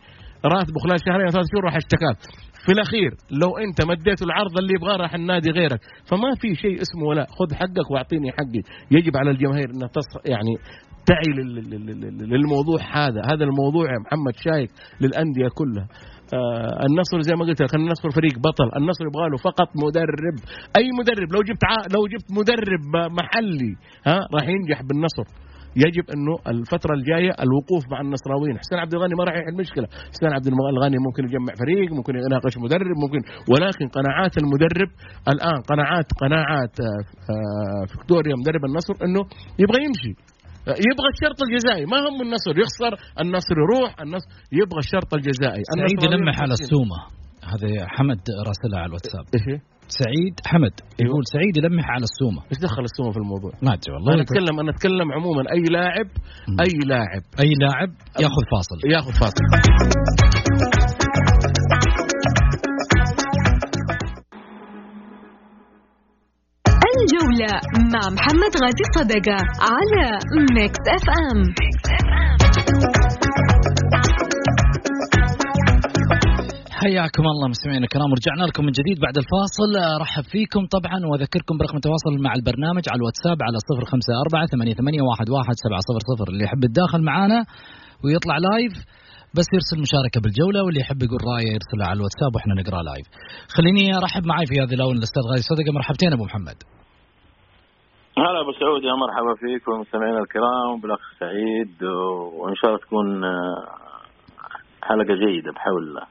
راتبه 0.46 0.80
خلال 0.84 0.98
شهرين 1.06 1.28
ثلاث 1.28 1.46
شهور 1.51 1.63
راح 1.63 1.75
اشتكاك. 1.75 2.18
في 2.66 2.72
الأخير 2.72 3.12
لو 3.42 3.58
أنت 3.58 3.86
مديته 3.86 4.24
العرض 4.24 4.58
اللي 4.60 4.74
يبغاه 4.78 4.96
راح 4.98 5.13
النادي 5.13 5.51
غيرك. 5.51 5.80
فما 6.10 6.30
في 6.42 6.56
شيء 6.56 6.75
اسمه 6.82 7.04
ولا. 7.10 7.25
خذ 7.39 7.56
حقك 7.56 7.92
واعطيني 7.92 8.32
حقي. 8.32 8.62
يجب 8.92 9.18
على 9.18 9.32
الجماهير 9.32 9.70
انها 9.70 9.89
يعني 10.25 10.54
تعي 11.06 11.34
لل- 11.38 11.56
لل- 11.56 11.86
لل- 11.86 12.30
للموضوع 12.30 12.80
هذا. 12.94 13.22
هذا 13.32 13.44
الموضوع 13.44 13.86
يا 13.86 14.00
محمد 14.06 14.34
شايك 14.36 14.70
للأندية 15.01 15.48
كلها. 15.56 15.88
النصر 16.88 17.21
زي 17.21 17.36
ما 17.36 17.45
قلت 17.45 17.62
لك 17.62 17.75
النصر 17.75 18.09
فريق 18.09 18.36
بطل. 18.48 18.67
النصر 18.79 19.03
يبغى 19.05 19.29
له 19.29 19.38
فقط 19.38 19.69
مدرب. 19.86 20.36
أي 20.77 20.86
مدرب؟ 21.00 21.29
لو 21.36 21.41
جبت. 21.50 21.63
لو 21.95 22.01
جبت 22.13 22.27
مدرب 22.39 23.12
محلي 23.19 23.74
ها 24.07 24.19
راح 24.36 24.45
ينجح 24.48 24.81
بالنصر. 24.88 25.25
يجب 25.75 26.05
إنه 26.15 26.33
الفترة 26.48 26.93
الجاية 26.93 27.31
الوقوف 27.43 27.83
مع 27.91 28.01
النصراويين. 28.01 28.57
حسين 28.57 28.77
عبد 28.79 28.93
الغني 28.93 29.15
ما 29.15 29.24
راح 29.24 29.36
يحل 29.41 29.55
مشكلة. 29.59 29.88
حسين 30.13 30.33
عبد 30.38 30.48
الغني 30.48 30.98
ممكن 31.07 31.24
يجمع 31.24 31.53
فريق 31.62 31.91
ممكن 31.98 32.13
يناقش 32.15 32.57
مدرب 32.57 32.98
ممكن. 33.03 33.21
ولكن 33.51 33.86
قناعات 33.98 34.33
المدرب 34.41 34.89
الآن 35.31 35.59
قناعات 35.71 36.07
قناعات 36.21 36.74
آه، 36.79 37.01
آه، 37.31 37.86
فيكتوريا 37.91 38.36
مدرب 38.41 38.65
النصر 38.65 38.93
إنه 39.05 39.21
يبغى 39.59 39.79
يمشي. 39.86 40.28
يبغى 40.90 41.10
الشرط 41.14 41.40
الجزائي. 41.48 41.86
ما 41.94 41.98
هم 42.06 42.22
النصر؟ 42.26 42.54
يخسر 42.64 42.94
النصر 43.22 43.56
يروح 43.64 43.92
النصر 44.02 44.30
يبغى 44.60 44.80
الشرط 44.86 45.14
الجزائي. 45.14 45.62
سعيد 45.78 46.00
يلمح 46.04 46.36
على 46.42 46.54
السومة. 46.54 47.00
هذا 47.52 47.88
حمد 47.96 48.22
راسلها 48.48 48.80
على 48.82 48.90
الواتساب. 48.90 49.26
إيش 49.36 49.46
سعيد 50.02 50.36
حمد. 50.46 50.76
أيوه. 51.00 51.10
يقول 51.10 51.24
سعيد 51.34 51.58
يلمح 51.58 51.86
على 51.96 52.06
السومة. 52.12 52.42
إيش 52.52 52.60
دخل 52.68 52.84
السومة 52.84 53.12
في 53.12 53.18
الموضوع؟ 53.18 53.52
ما 53.62 53.74
أدري 53.74 53.94
والله. 53.94 54.14
أنا 54.14 54.22
اتكلم 54.22 54.60
أنا 54.60 54.72
أتكلم 54.72 55.12
عموما. 55.12 55.42
أي 55.56 55.64
لاعب 55.76 56.08
أي 56.64 56.74
لاعب. 56.92 57.24
أي 57.40 57.52
لاعب 57.62 57.90
ياخذ 58.24 58.44
فاصل. 58.52 58.78
ياخذ 58.94 59.14
فاصل. 59.22 59.46
مع 67.94 68.03
محمد 68.15 68.53
غازي 68.63 68.86
صدقة 68.98 69.38
على 69.72 70.06
Mix 70.56 70.84
FM 70.96 71.39
حياكم 76.82 77.24
الله 77.34 77.48
مستمعينا 77.53 77.86
الكرام 77.88 78.10
ورجعنا 78.12 78.44
لكم 78.50 78.63
من 78.65 78.74
جديد 78.79 78.98
بعد 79.06 79.15
الفاصل 79.24 79.70
أرحب 80.00 80.24
فيكم 80.34 80.62
طبعا 80.75 81.00
وأذكركم 81.10 81.58
برقم 81.58 81.77
التواصل 81.77 82.13
مع 82.25 82.32
البرنامج 82.39 82.84
على 82.91 83.00
الواتساب 83.01 83.38
على 83.48 83.58
054 83.58 84.48
88 84.48 85.00
11700 85.13 86.29
اللي 86.29 86.44
يحب 86.44 86.63
يتداخل 86.63 87.01
معنا 87.12 87.39
ويطلع 88.03 88.38
لايف 88.48 88.74
بس 89.38 89.48
يرسل 89.56 89.77
مشاركة 89.86 90.18
بالجولة 90.24 90.60
واللي 90.63 90.79
يحب 90.79 91.00
يقول 91.03 91.20
رأيه 91.32 91.51
يرسلها 91.58 91.88
على 91.89 91.98
الواتساب 92.00 92.32
وإحنا 92.36 92.53
نقرأ 92.60 92.82
لايف. 92.89 93.08
خليني 93.56 93.84
أرحب 94.01 94.24
معي 94.32 94.46
في 94.50 94.56
هذه 94.62 94.74
الاونه 94.74 94.98
الأستاذ 95.01 95.24
غازي 95.32 95.44
صدقة 95.51 95.72
مرحبتين 95.77 96.13
أبو 96.13 96.24
محمد. 96.29 96.58
هلا 98.28 98.42
أبو 98.42 98.52
سعود 98.52 98.84
يا 98.84 98.94
مرحبا 99.04 99.34
فيكم 99.42 99.72
مستمعينا 99.82 100.20
الكرام 100.20 100.68
وبالاخ 100.74 101.00
سعيد 101.20 101.84
وإن 102.40 102.56
شاء 102.56 102.70
الله 102.70 102.80
تكون 102.86 103.24
آه، 103.24 103.62
حلقة 104.84 105.14
جيدة 105.24 105.52
بحول 105.52 105.84
الله. 105.88 106.06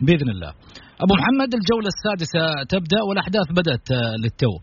بإذن 0.00 0.28
الله. 0.34 0.52
أبو 1.04 1.14
محمد 1.20 1.50
الجولة 1.58 1.88
السادسة 1.94 2.42
تبدأ 2.74 3.00
والأحداث 3.08 3.48
بدأت 3.60 3.86
آه، 3.90 4.14
للتو. 4.22 4.54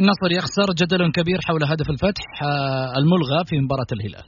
النصر 0.00 0.30
يخسر 0.38 0.68
جدل 0.80 1.12
كبير 1.18 1.38
حول 1.48 1.62
هدف 1.72 1.88
الفتح 1.94 2.26
آه، 2.42 2.98
الملغى 3.00 3.40
في 3.48 3.54
مباراة 3.64 3.90
الهلال. 3.96 4.26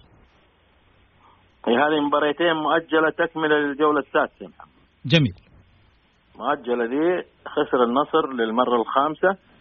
هذه 1.83 1.99
مباريتين 2.07 2.55
مؤجلة 2.67 3.11
تكملة 3.19 3.57
للجولة 3.59 4.01
السادسة 4.01 4.47
جميل. 5.07 5.37
مؤجلة 6.39 6.85
دي 6.87 7.05
خسر 7.55 7.85
النصر 7.85 8.33
للمرة 8.33 8.77
الخامسة 8.83 9.52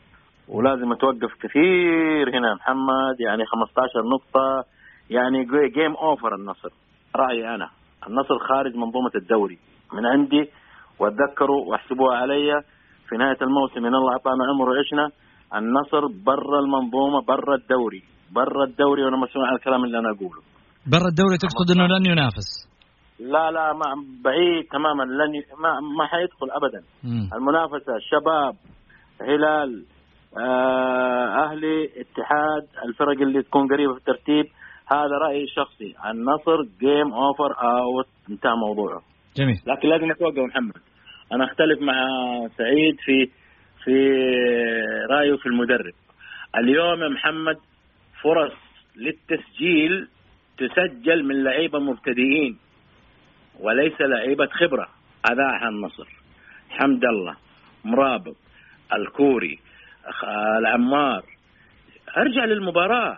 ولازم 0.48 0.94
توقف 0.94 1.34
كثير 1.42 2.30
هنا 2.38 2.54
محمد 2.54 3.16
يعني 3.20 3.46
15 3.46 3.84
نقطة 4.16 4.66
يعني 5.10 5.46
game 5.76 5.94
over 5.96 6.36
النصر 6.36 6.70
رأيي 7.16 7.56
أنا. 7.56 7.70
النصر 8.08 8.40
خارج 8.50 8.76
منظومة 8.76 9.12
الدوري. 9.16 9.58
من 9.94 10.06
عندي 10.06 10.50
واتذكروا 11.00 11.66
واحسبوها 11.70 12.18
علي 12.18 12.62
في 13.10 13.18
نهاية 13.18 13.38
الموسم 13.42 13.86
إن 13.86 13.96
الله 13.96 14.12
أعطانا 14.12 14.44
عمر 14.50 14.70
وعشنا 14.70 15.10
النصر 15.56 16.08
برا 16.26 16.60
المنظومة 16.60 17.22
برا 17.22 17.56
الدوري. 17.56 18.04
برا 18.32 18.64
الدوري 18.64 19.04
وأنا 19.04 19.18
مسؤول 19.18 19.46
عن 19.46 19.56
الكلام 19.56 19.84
اللي 19.84 20.00
أنا 20.00 20.10
أقوله. 20.10 20.42
برا 20.92 21.08
الدوري 21.12 21.38
تقصد 21.38 21.68
إنه 21.76 21.88
لن 21.88 22.06
ينافس. 22.12 22.72
لا 23.20 23.52
لا 23.52 23.74
ما 23.74 23.86
بعيد 24.24 24.64
تماما 24.72 25.04
لن 25.04 25.36
ي... 25.36 25.42
ما 25.64 25.80
ما 25.98 26.06
حيدخل 26.06 26.48
ابدا. 26.52 26.82
مم. 27.04 27.30
المنافسة 27.34 27.94
شباب 28.00 28.56
هلال 29.22 29.86
أهلي 30.38 31.86
اتحاد 31.86 32.68
الفرق 32.86 33.22
اللي 33.22 33.44
تكون 33.44 33.68
قريبة 33.68 33.94
في 33.94 34.00
الترتيب 34.00 34.46
هذا 34.88 35.18
رأيي 35.28 35.44
الشخصي. 35.44 35.96
النصر 36.06 36.62
game 36.80 37.14
over 37.14 37.52
out 37.62 38.08
انتهى 38.30 38.56
موضوعه. 38.56 39.02
جميل. 39.38 39.62
لكن 39.68 39.90
لازم 39.90 40.12
اتوقف 40.12 40.38
محمد. 40.38 40.78
أنا 41.34 41.46
أختلف 41.46 41.82
مع 41.82 41.94
سعيد 42.58 42.96
في 43.06 43.30
في 43.84 44.10
رأيه 45.12 45.36
في 45.36 45.46
المدرب. 45.46 45.94
اليوم 46.58 47.04
يا 47.04 47.10
محمد 47.10 47.58
فرص 48.24 48.54
للتسجيل 48.96 50.08
تسجل 50.58 51.24
من 51.24 51.44
لعيبة 51.44 51.80
مبتدئين 51.80 52.58
وليس 53.60 54.02
لعيبة 54.02 54.46
خبرة. 54.48 54.88
أذاعها 55.32 55.70
النصر. 55.70 56.08
حمد 56.70 57.06
الله 57.06 57.36
مرابط 57.86 58.36
الكوري 58.94 59.60
العمار. 60.60 61.24
ارجع 62.18 62.46
للمباراة. 62.46 63.18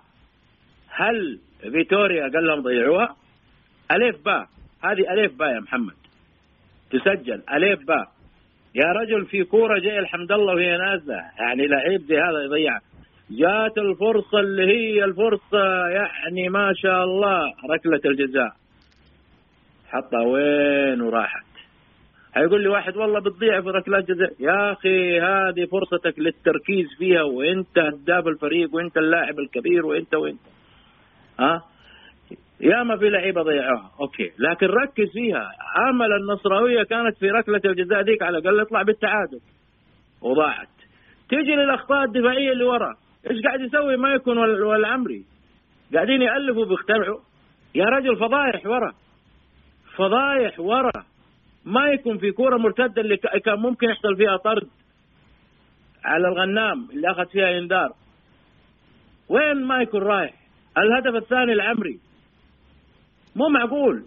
هل 0.89 1.39
فيتوريا 1.61 2.23
قال 2.23 2.47
لهم 2.47 2.61
ضيعوها؟ 2.61 3.15
الف 3.91 4.25
باء 4.25 4.47
هذه 4.83 5.13
الف 5.13 5.33
باء 5.33 5.49
يا 5.53 5.59
محمد. 5.59 5.93
تسجل. 6.91 7.41
الف 7.53 7.87
باء 7.87 8.11
يا 8.75 8.91
رجل 8.91 9.25
في 9.25 9.43
كورة 9.43 9.79
جاي 9.79 9.99
الحمد 9.99 10.31
الله 10.31 10.53
وهي 10.53 10.77
نازلة. 10.77 11.21
يعني 11.39 11.67
لعيب 11.67 12.01
زي 12.01 12.17
هذا 12.17 12.43
يضيع. 12.43 12.79
جات 13.29 13.77
الفرصة 13.77 14.39
اللي 14.39 14.63
هي 14.63 15.03
الفرصة. 15.03 15.87
يعني 15.87 16.49
ما 16.49 16.73
شاء 16.75 17.03
الله. 17.03 17.53
ركلة 17.69 18.01
الجزاء. 18.05 18.53
حطها 19.89 20.21
وين 20.21 21.01
وراحت. 21.01 21.52
هيقول 22.35 22.63
لي 22.63 22.69
واحد 22.69 22.97
والله 22.97 23.19
بتضيع 23.19 23.61
في 23.61 23.69
ركلات 23.69 24.07
جزاء 24.11 24.33
يا 24.39 24.71
أخي 24.71 25.19
هذه 25.21 25.65
فرصتك 25.71 26.19
للتركيز 26.19 26.87
فيها 26.97 27.23
وأنت 27.23 27.79
هداف 27.79 28.27
الفريق 28.27 28.75
وأنت 28.75 28.97
اللاعب 28.97 29.39
الكبير 29.39 29.85
وأنت 29.85 30.15
وانت 30.15 30.39
ها؟ 31.39 31.61
يا 32.61 32.83
ما 32.83 32.97
في 32.97 33.09
لعيبة 33.09 33.41
ضيعوها. 33.41 33.91
أوكي 33.99 34.31
لكن 34.39 34.67
ركز 34.67 35.09
فيها. 35.13 35.51
امل 35.89 36.13
النصراوية 36.13 36.83
كانت 36.83 37.17
في 37.17 37.29
ركلة 37.29 37.61
الجزاء 37.65 38.01
ذيك 38.01 38.21
على 38.23 38.37
الأقل 38.37 38.59
اطلع 38.59 38.81
بالتعادل. 38.81 39.39
وضاعت. 40.21 40.67
تيجي 41.29 41.55
للأخطاء 41.55 42.03
الدفاعية 42.03 42.51
اللي 42.51 42.63
ورا 42.63 42.95
إيش 43.29 43.41
قاعد 43.41 43.61
يسوي 43.61 43.97
ما 43.97 44.13
يكون 44.13 44.37
وال- 44.37 44.63
والعمري؟ 44.63 45.23
قاعدين 45.93 46.21
يألفوا 46.21 46.65
بيخترعوا 46.65 47.19
يا 47.75 47.85
رجل 47.85 48.15
فضايح 48.17 48.65
ورا 48.65 48.93
فضايح 49.95 50.59
ورا. 50.59 51.03
ما 51.65 51.87
يكون 51.87 52.17
في 52.17 52.31
كورة 52.31 52.57
مرتدة 52.57 53.01
اللي 53.01 53.17
كان 53.17 53.59
ممكن 53.59 53.89
يحصل 53.89 54.15
فيها 54.17 54.37
طرد 54.37 54.67
على 56.05 56.27
الغنام 56.27 56.87
اللي 56.93 57.11
أخذ 57.11 57.25
فيها 57.25 57.57
انذار 57.57 57.93
وين 59.29 59.63
ما 59.63 59.81
يكون 59.81 60.01
رايح؟ 60.03 60.33
الهدف 60.77 61.15
الثاني 61.15 61.53
العمري. 61.53 61.99
مو 63.35 63.49
معقول. 63.49 64.03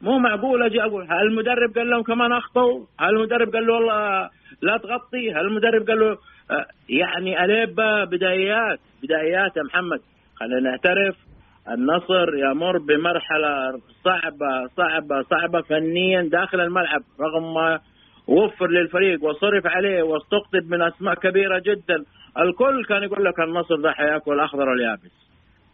مو 0.00 0.18
معقول 0.18 0.62
أجي 0.62 0.82
أقول 0.82 1.02
هل 1.02 1.26
المدرب 1.26 1.78
قال 1.78 1.90
لهم 1.90 2.02
كمان 2.02 2.32
اخطوا؟ 2.32 2.86
هل 3.00 3.14
المدرب 3.16 3.52
قال 3.52 3.66
له 3.66 3.74
والله 3.74 4.30
لا 4.62 4.76
تغطي؟ 4.76 5.32
هل 5.32 5.46
المدرب 5.46 5.86
قال 5.88 6.00
له 6.00 6.18
آه، 6.50 6.66
يعني 6.88 7.44
اليبا 7.44 8.04
بدايات 8.04 8.80
بدايات 9.02 9.56
يا 9.56 9.62
محمد. 9.62 10.00
خلينا 10.34 10.60
نعترف. 10.60 11.25
النصر 11.70 12.34
يمر 12.34 12.78
بمرحلة 12.78 13.80
صعبة 14.04 14.66
صعبة 14.76 15.22
صعبة 15.22 15.60
فنيا 15.60 16.22
داخل 16.22 16.60
الملعب 16.60 17.02
رغم 17.20 17.54
ما 17.54 17.80
وفر 18.28 18.66
للفريق 18.70 19.24
وصرف 19.24 19.66
عليه 19.66 20.02
واستقطب 20.02 20.70
من 20.70 20.82
أسماء 20.82 21.14
كبيرة 21.14 21.62
جدا. 21.66 22.04
الكل 22.38 22.84
كان 22.84 23.02
يقول 23.02 23.24
لك 23.24 23.40
النصر 23.40 23.76
ده 23.76 23.92
حيأكل 23.92 24.32
الاخضر 24.32 24.68
واليابس 24.68 25.12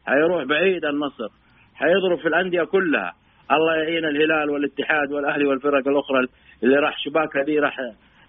حيروح 0.06 0.44
بعيد 0.44 0.84
النصر 0.84 1.28
حيضرب 1.74 2.18
في 2.18 2.28
الأندية 2.28 2.62
كلها. 2.62 3.12
الله 3.52 3.74
يعين 3.76 4.04
الهلال 4.04 4.50
والاتحاد 4.50 5.12
والأهلي 5.12 5.44
والفرق 5.44 5.88
الأخرى 5.88 6.26
اللي 6.62 6.76
راح 6.76 6.98
شباكها 6.98 7.42
دي 7.42 7.58
راح 7.58 7.78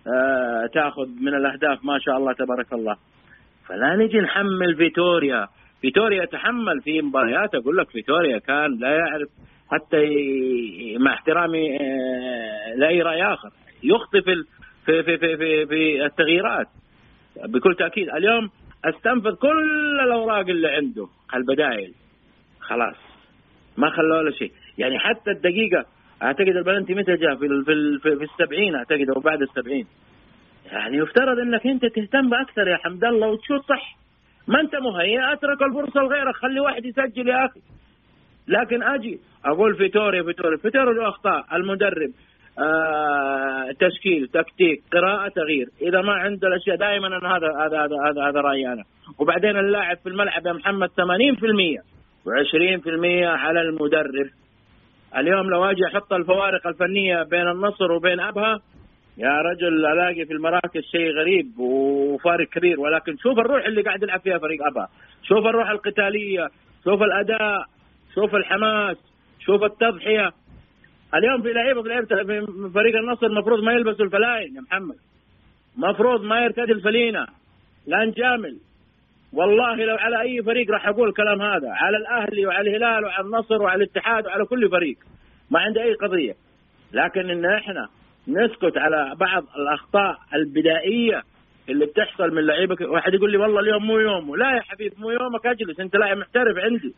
آه 0.08 0.66
تأخذ 0.74 1.08
من 1.22 1.36
الأهداف. 1.36 1.86
ما 1.86 2.00
شاء 2.00 2.18
الله 2.18 2.34
تبارك 2.34 2.74
الله. 2.74 2.96
فلا 3.68 3.96
نجي 3.96 4.20
نحمل 4.20 4.76
فيتوريا. 4.76 5.48
فيتوريا 5.84 6.26
تحمل 6.26 6.82
في 6.82 7.02
مباريات 7.02 7.56
أقول 7.56 7.78
لك 7.78 7.90
فيتوريا 7.90 8.38
كان 8.40 8.78
لا 8.80 8.90
يعرف 8.96 9.30
حتى. 9.72 9.98
مع 11.00 11.14
احترامي 11.14 11.78
آه، 11.82 12.76
لأي 12.78 13.02
رأي 13.02 13.24
آخر. 13.24 13.50
يخطي 13.84 14.22
في 14.22 14.36
في 14.86 15.04
في 15.04 15.18
في 15.18 15.38
في, 15.38 15.66
في 15.66 16.06
التغييرات. 16.06 16.68
بكل 17.46 17.76
تأكيد 17.76 18.10
اليوم 18.10 18.50
استنفذ 18.86 19.36
كل 19.36 20.00
الأوراق 20.06 20.48
اللي 20.50 20.68
عنده. 20.68 21.08
البدائل. 21.36 21.94
خلاص. 22.60 22.96
ما 23.78 23.90
خلوا 23.90 24.18
ولا 24.18 24.32
شيء. 24.32 24.52
يعني 24.78 25.00
حتى 25.00 25.32
الدقيقة 25.32 25.86
أعتقد 26.24 26.48
البلنتي 26.48 26.94
متى 26.94 27.16
جاء؟ 27.16 27.36
في 27.36 27.46
ال- 27.46 27.66
في 27.66 27.72
ال- 27.72 28.00
في 28.00 28.24
السبعين 28.24 28.76
أعتقد 28.76 29.10
أو 29.16 29.22
بعد 29.22 29.42
السبعين. 29.42 29.88
يعني 30.66 30.98
يفترض 30.98 31.40
إنك 31.40 31.68
أنت 31.68 31.86
تهتم 31.86 32.34
أكثر 32.34 32.68
يا 32.68 32.78
حمد 32.78 33.04
الله 33.04 33.28
وتشوت 33.28 33.62
صح. 33.70 33.98
ما 34.48 34.62
انت 34.62 34.76
مهيئ 34.76 35.34
أترك 35.34 35.62
الفرصة 35.62 36.02
لغيرك 36.02 36.36
خلي 36.36 36.60
واحد 36.60 36.86
يسجل 36.86 37.28
يا 37.28 37.46
أخي. 37.46 37.60
لكن 38.48 38.84
أجي 38.84 39.20
أقول 39.46 39.76
فيتوريا 39.76 40.24
فيتوريا 40.24 40.58
فيتوريا 40.58 40.94
له 40.94 41.10
اخطاء 41.10 41.46
المدرب 41.54 42.12
آه 42.60 43.72
تشكيل 43.80 44.28
تكتيك 44.28 44.84
قراءة 44.94 45.30
تغيير. 45.30 45.68
إذا 45.82 46.02
ما 46.02 46.14
عنده 46.14 46.48
الأشياء 46.48 46.76
دائما 46.76 47.08
أنا 47.08 47.38
هذا 47.38 47.48
هذا 47.48 47.78
هذا 47.84 47.96
هذا, 48.10 48.30
هذا 48.30 48.42
رأيي 48.42 48.74
أنا. 48.74 48.84
وبعدين 49.20 49.58
اللاعب 49.58 49.98
في 49.98 50.10
الملعب 50.10 50.48
يا 50.48 50.54
محمد 50.54 50.90
80% 50.90 51.82
و20% 52.26 53.24
على 53.24 53.62
المدرب. 53.62 54.30
اليوم 55.18 55.50
لو 55.50 55.66
أجي 55.66 55.86
أحط 55.86 56.14
الفوارق 56.14 56.68
الفنية 56.68 57.24
بين 57.24 57.48
النصر 57.48 57.92
وبين 57.92 58.20
أبها 58.20 58.60
يا 59.18 59.42
رجل 59.42 59.86
الاقي 59.86 60.26
في 60.26 60.34
المراكز 60.34 60.82
شيء 60.92 61.12
غريب 61.12 61.60
وفارق 61.60 62.48
كبير 62.48 62.80
ولكن 62.80 63.18
شوف 63.18 63.40
الروح 63.40 63.66
اللي 63.66 63.82
قاعد 63.82 64.04
يلعب 64.04 64.20
فيها 64.20 64.38
فريق 64.38 64.66
ابها 64.66 64.90
شوف 65.24 65.46
الروح 65.46 65.70
القتالية 65.70 66.50
شوف 66.84 67.02
الأداء 67.04 67.66
شوف 68.16 68.36
الحماس 68.36 68.98
شوف 69.46 69.64
التضحية. 69.64 70.32
اليوم 71.16 71.42
في 71.42 71.54
لعيبة 71.54 71.82
في 71.82 71.90
لعيبة 71.90 72.08
في 72.08 72.70
فريق 72.74 72.96
النصر 72.96 73.26
المفروض 73.26 73.64
ما 73.64 73.74
يلبسوا 73.74 74.06
الفلاين 74.06 74.56
يا 74.56 74.62
محمد. 74.62 74.96
مفروض 75.78 76.24
ما 76.24 76.44
يرتدي 76.44 76.72
الفلينة. 76.72 77.28
لا 77.88 78.06
نجامل 78.06 78.58
والله 79.34 79.76
لو 79.76 79.96
على 79.96 80.22
أي 80.22 80.44
فريق 80.44 80.72
راح 80.72 80.88
أقول 80.88 81.10
الكلام 81.10 81.42
هذا 81.42 81.70
على 81.70 81.98
الأهلي 81.98 82.46
وعلى 82.46 82.70
الهلال 82.70 83.06
وعلى 83.06 83.26
النصر 83.26 83.62
وعلى 83.62 83.84
الاتحاد 83.84 84.26
وعلى 84.28 84.46
كل 84.46 84.70
فريق. 84.70 84.98
ما 85.52 85.60
عندي 85.60 85.84
أي 85.84 85.94
قضية. 85.94 86.36
لكن 86.94 87.30
إن 87.30 87.46
إحنا 87.46 87.88
نسكت 88.28 88.78
على 88.78 89.16
بعض 89.20 89.44
الأخطاء 89.58 90.18
البدائية 90.34 91.22
اللي 91.70 91.86
بتحصل 91.86 92.36
من 92.36 92.46
لعيبه 92.46 92.76
واحد 92.82 93.14
يقول 93.14 93.32
لي 93.32 93.38
والله 93.38 93.60
اليوم 93.60 93.86
مو 93.86 94.00
يومه. 94.00 94.38
لا 94.38 94.56
يا 94.56 94.62
حبيبي 94.62 94.96
مو 94.98 95.10
يومك 95.10 95.46
أجلس. 95.46 95.80
أنت 95.80 95.96
لاعب 95.96 96.18
محترف 96.18 96.58
عندي. 96.58 96.94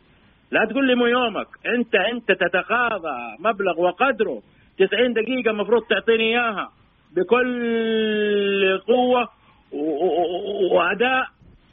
لا 0.50 0.64
تقول 0.64 0.86
لي 0.86 0.94
مو 0.94 1.06
يومك. 1.06 1.46
أنت 1.66 1.94
أنت 1.94 2.32
تتقاضى 2.32 3.16
مبلغ 3.38 3.80
وقدره. 3.80 4.42
90 4.78 5.12
دقيقة 5.12 5.50
المفروض 5.50 5.82
تعطيني 5.82 6.24
إياها 6.24 6.70
بكل 7.16 8.78
قوة 8.78 9.28
وأداء 10.72 11.26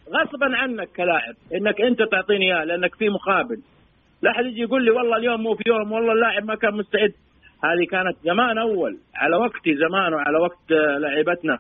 غصبا 0.10 0.58
عنك 0.58 0.90
كلاعب. 0.96 1.36
إنك 1.56 1.82
أنت 1.82 2.04
تعطيني 2.04 2.56
اياه 2.56 2.64
لأنك 2.64 2.96
في 2.96 3.10
مقابل. 3.10 3.58
لا 4.22 4.32
أحد 4.32 4.46
يجي 4.46 4.62
يقول 4.62 4.86
لي 4.86 4.92
والله 4.92 5.18
اليوم 5.18 5.42
مو 5.44 5.56
في 5.56 5.64
يوم 5.68 5.92
والله 5.92 6.14
اللاعب 6.14 6.46
ما 6.46 6.56
كان 6.56 6.74
مستعد. 6.74 7.14
هذه 7.66 7.86
كانت 7.92 8.18
زمان 8.24 8.58
أول 8.58 8.98
على 9.16 9.36
وقتي 9.36 9.76
زمان 9.76 10.14
وعلى 10.14 10.38
وقت 10.38 10.72
لعيبتنا 11.00 11.60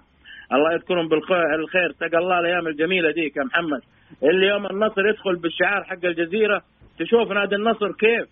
الله 0.53 0.74
يذكرهم 0.74 1.07
بالخير 1.07 1.91
تقى 2.00 2.17
الله 2.17 2.39
الأيام 2.39 2.67
الجميلة 2.67 3.12
ديك 3.12 3.38
يا 3.38 3.43
محمد. 3.43 3.81
اللي 4.24 4.48
يوم 4.48 4.65
النصر 4.65 5.07
يدخل 5.07 5.36
بالشعار 5.36 5.83
حق 5.83 6.05
الجزيرة 6.05 6.62
تشوف 7.00 7.31
نادي 7.31 7.55
النصر 7.55 7.91
كيف. 7.91 8.27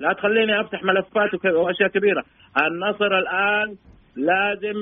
لا 0.00 0.12
تخليني 0.12 0.60
أفتح 0.60 0.82
ملفات 0.82 1.44
وأشياء 1.44 1.88
كبيرة. 1.88 2.24
النصر 2.66 3.18
الآن 3.18 3.76
لازم 4.16 4.74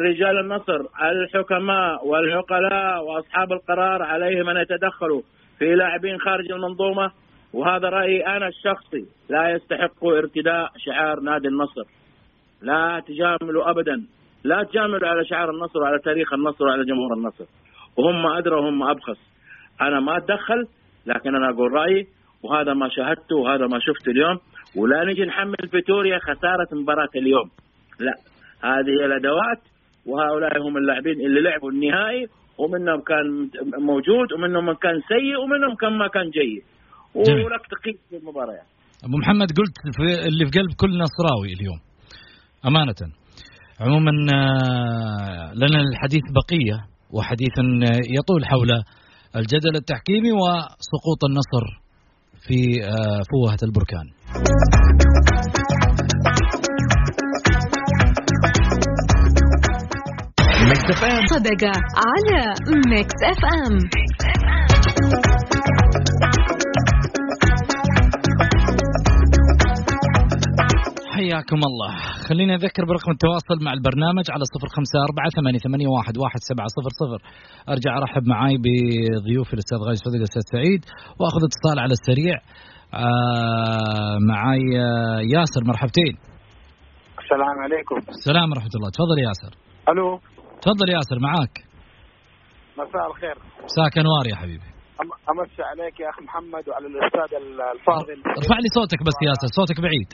رجال 0.00 0.38
النصر 0.38 0.80
الحكماء 1.02 2.06
والعقلاء 2.06 3.04
وأصحاب 3.04 3.52
القرار 3.52 4.02
عليهم 4.02 4.48
أن 4.48 4.56
يتدخلوا 4.56 5.22
في 5.58 5.74
لاعبين 5.74 6.18
خارج 6.18 6.52
المنظومة. 6.52 7.10
وهذا 7.54 7.88
رأيي 7.88 8.26
أنا 8.26 8.48
الشخصي. 8.48 9.04
لا 9.28 9.50
يستحق 9.50 10.04
ارتداء 10.04 10.70
شعار 10.76 11.20
نادي 11.20 11.48
النصر. 11.48 11.84
لا 12.62 13.02
تجاملوا 13.06 13.70
ابدا. 13.70 14.06
لا 14.44 14.62
تجاملوا 14.62 15.08
على 15.08 15.24
شعار 15.24 15.50
النصر 15.50 15.78
وعلى 15.82 15.98
تاريخ 15.98 16.32
النصر 16.32 16.64
وعلى 16.64 16.84
جمهور 16.84 17.14
النصر. 17.14 17.44
وهم 17.96 18.26
أدرى 18.26 18.54
وهم 18.54 18.82
أبخس. 18.82 19.20
أنا 19.80 20.00
ما 20.00 20.16
أتدخل 20.16 20.66
لكن 21.06 21.34
أنا 21.36 21.50
أقول 21.50 21.72
رأيي 21.72 22.06
وهذا 22.42 22.74
ما 22.74 22.88
شاهدته 22.88 23.36
وهذا 23.36 23.66
ما 23.66 23.78
شفته 23.78 24.10
اليوم. 24.10 24.38
ولا 24.76 25.04
نجي 25.04 25.24
نحمل 25.24 25.68
فيتوريا 25.70 26.18
خسارة 26.18 26.68
مباراة 26.72 27.10
اليوم. 27.16 27.50
لا. 28.00 28.14
هذه 28.62 29.04
الأدوات 29.06 29.60
وهؤلاء 30.06 30.62
هم 30.62 30.76
اللاعبين 30.76 31.20
اللي 31.20 31.40
لعبوا 31.40 31.70
النهائي 31.70 32.26
ومنهم 32.58 33.00
كان 33.00 33.50
موجود 33.78 34.32
ومنهم 34.32 34.66
من 34.66 34.74
كان 34.74 35.00
سيء 35.08 35.40
ومنهم 35.40 35.74
كان 35.74 35.92
ما 35.98 36.08
كان 36.08 36.30
جيد. 36.30 36.62
ولك 37.14 37.64
تقييم 37.70 37.96
في 38.10 38.16
المباريات 38.16 38.66
أبو 39.04 39.16
محمد 39.16 39.48
قلت 39.58 39.76
في 39.96 40.28
اللي 40.28 40.46
في 40.46 40.58
قلب 40.58 40.72
كل 40.76 40.98
نصراوي 40.98 41.52
اليوم. 41.52 41.78
أمانة. 42.66 42.94
عموما 43.80 44.10
آه، 44.34 45.52
لنا 45.54 45.80
الحديث 45.80 46.22
بقية 46.30 46.86
وحديث 47.10 47.52
يطول 48.18 48.46
حول 48.46 48.70
الجدل 49.36 49.76
التحكيمي 49.76 50.32
وسقوط 50.32 51.24
النصر 51.28 51.64
في 52.46 52.84
آه، 52.84 53.20
فوهة 53.30 53.58
البركان. 53.62 54.06
Mix 60.68 60.84
FM 60.90 61.26
صدقة 61.26 61.72
على 61.96 62.54
Mix 62.90 63.14
FM. 63.24 63.78
حياكم 71.24 71.60
الله. 71.70 71.90
خليني 72.28 72.54
أذكر 72.54 72.84
برقم 72.84 73.10
التواصل 73.16 73.56
مع 73.64 73.72
البرنامج 73.78 74.26
على 74.34 74.44
صفر 74.54 74.68
خمسة 74.76 74.98
أربعة 75.08 75.28
ثمانية, 75.36 75.58
ثمانية 75.58 75.88
واحد, 75.96 76.14
واحد 76.22 76.40
سبعة 76.50 76.68
صفر 76.76 76.92
صفر. 77.00 77.20
أرجع 77.72 77.92
أرحب 77.98 78.24
معاي 78.34 78.56
بضيوفي 78.64 79.54
الأستاذ 79.54 79.78
غايز 79.86 79.98
صدق 80.06 80.20
الأستاذ 80.22 80.42
سعيد 80.54 80.82
وأخذ 81.18 81.42
اتصال 81.48 81.78
على 81.84 81.94
السريع. 81.98 82.36
آه 82.94 84.16
معاي 84.30 84.64
آه 84.86 85.20
ياسر 85.34 85.62
مرحبتين. 85.70 86.14
السلام 87.22 87.56
عليكم. 87.64 87.98
السلام 88.18 88.48
ورحمة 88.50 88.74
الله. 88.76 88.90
تفضل 88.98 89.18
ياسر. 89.28 89.52
ألو. 89.90 90.08
تفضل 90.64 90.88
ياسر 90.96 91.18
معاك. 91.26 91.54
مساء 92.78 93.06
الخير. 93.10 93.36
مساك 93.64 93.98
أنوار 93.98 94.24
يا 94.30 94.36
حبيبي. 94.36 94.68
أمسي 95.30 95.62
عليك 95.70 96.00
يا 96.00 96.08
اخ 96.12 96.18
محمد 96.26 96.64
وعلى 96.68 96.86
الأستاذ 96.86 97.30
الفاضل. 97.76 98.18
ارفع 98.40 98.58
لي 98.64 98.68
صوتك 98.78 99.00
بس 99.06 99.16
ياسر 99.28 99.48
صوتك 99.58 99.80
بعيد. 99.80 100.10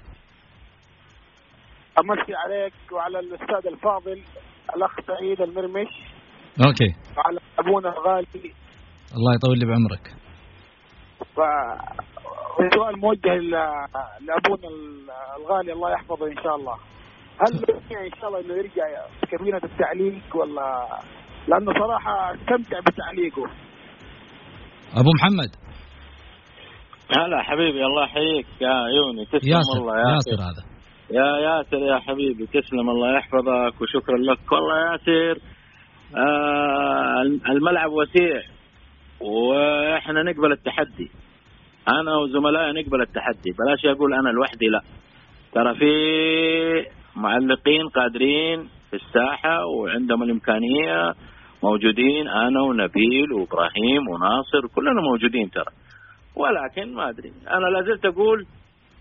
امسي 1.99 2.35
عليك 2.35 2.73
وعلى 2.93 3.19
الأستاذ 3.19 3.67
الفاضل 3.73 4.23
الأخ 4.77 4.91
سعيد 5.07 5.41
المرمش. 5.41 5.89
أوكي. 6.67 6.95
وعلى 7.19 7.39
أبونا 7.59 7.89
الغالي. 7.89 8.53
الله 9.17 9.35
يطول 9.35 9.59
لي 9.59 9.67
بعمرك. 9.67 10.15
ف 11.37 11.41
سؤال 12.75 13.01
موجه 13.01 13.35
لأبونا 14.21 14.69
الغالي 15.37 15.73
الله 15.73 15.93
يحفظه 15.93 16.27
إن 16.27 16.43
شاء 16.43 16.57
الله. 16.57 16.77
هل 17.41 17.53
إن 18.07 18.21
شاء 18.21 18.29
الله 18.29 18.41
إنه 18.41 18.55
يرجع 18.55 18.85
كابينة 19.31 19.61
التعليق 19.65 20.37
ولا؟ 20.37 21.01
لأنه 21.49 21.73
صراحة 21.73 22.35
أستمتع 22.35 22.81
بتعليقه. 22.81 23.45
أبو 24.95 25.11
محمد. 25.15 25.51
هلا 27.17 27.43
حبيبي 27.43 27.85
الله 27.85 28.05
يحييك. 28.05 28.47
يا 28.61 28.69
عيوني 28.69 29.27
تسلم 29.27 29.53
ياسر 29.53 29.79
الله 29.81 29.97
يا 29.99 30.15
ياسر 30.15 30.43
هذا. 30.43 30.70
يا 31.11 31.37
ياسر 31.39 31.77
يا 31.79 31.99
حبيبي 31.99 32.47
تسلم. 32.47 32.91
الله 32.91 33.17
يحفظك 33.17 33.81
وشكرا 33.81 34.19
لك. 34.19 34.53
والله 34.53 34.93
ياسر 34.93 35.39
آه 36.17 37.23
الملعب 37.49 37.91
وسيع 37.93 38.43
وإحنا 39.21 40.23
نقبل 40.23 40.53
التحدي. 40.53 41.11
أنا 41.89 42.17
وزملائي 42.17 42.83
نقبل 42.83 43.01
التحدي. 43.01 43.51
بلاش 43.59 43.97
أقول 43.97 44.15
أنا 44.15 44.29
لوحدي 44.29 44.67
لا. 44.67 44.81
ترى 45.55 45.75
في 45.75 45.93
معلقين 47.17 47.89
قادرين 47.89 48.69
في 48.91 48.97
الساحة 48.97 49.67
وعندهم 49.67 50.23
الإمكانية 50.23 51.15
موجودين 51.63 52.29
أنا 52.29 52.61
ونبيل 52.63 53.33
وإبراهيم 53.33 54.09
وناصر 54.09 54.67
كلنا 54.75 55.01
موجودين 55.01 55.51
ترى. 55.51 55.73
ولكن 56.37 56.95
ما 56.95 57.09
أدري. 57.09 57.33
أنا 57.51 57.67
لازلت 57.67 58.07
أقول 58.07 58.47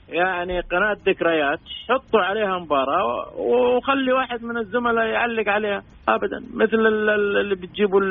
يعني 0.10 0.60
قناة 0.60 0.98
ذكريات 1.08 1.60
حطوا 1.90 2.20
عليها 2.20 2.60
مباراة 2.60 3.34
وخلي 3.38 4.14
واحد 4.14 4.44
من 4.44 4.58
الزملاء 4.58 5.06
يعلق 5.06 5.50
عليها 5.50 5.84
ابدا 6.08 6.40
مثل 6.54 6.78
اللي 6.78 7.56
بتجيبوا 7.56 8.02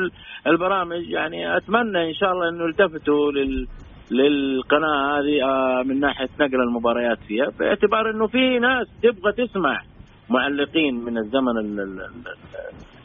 البرامج 0.47 1.09
يعني 1.09 1.57
أتمنى 1.57 2.09
إن 2.09 2.13
شاء 2.13 2.31
الله 2.31 2.49
إنه 2.49 2.63
يلتفتوا 2.63 3.31
لل 3.31 3.67
للقناة 4.11 5.19
هذه 5.19 5.43
آه، 5.43 5.83
من 5.83 5.99
ناحية 5.99 6.29
نقل 6.39 6.61
المباريات 6.61 7.17
فيها 7.27 7.45
باعتبار 7.59 8.09
إنه 8.09 8.27
في 8.27 8.59
ناس 8.59 8.87
تبغى 9.03 9.31
تسمع 9.31 9.81
معلقين 10.29 10.95
من 10.95 11.17
الزمن 11.17 11.57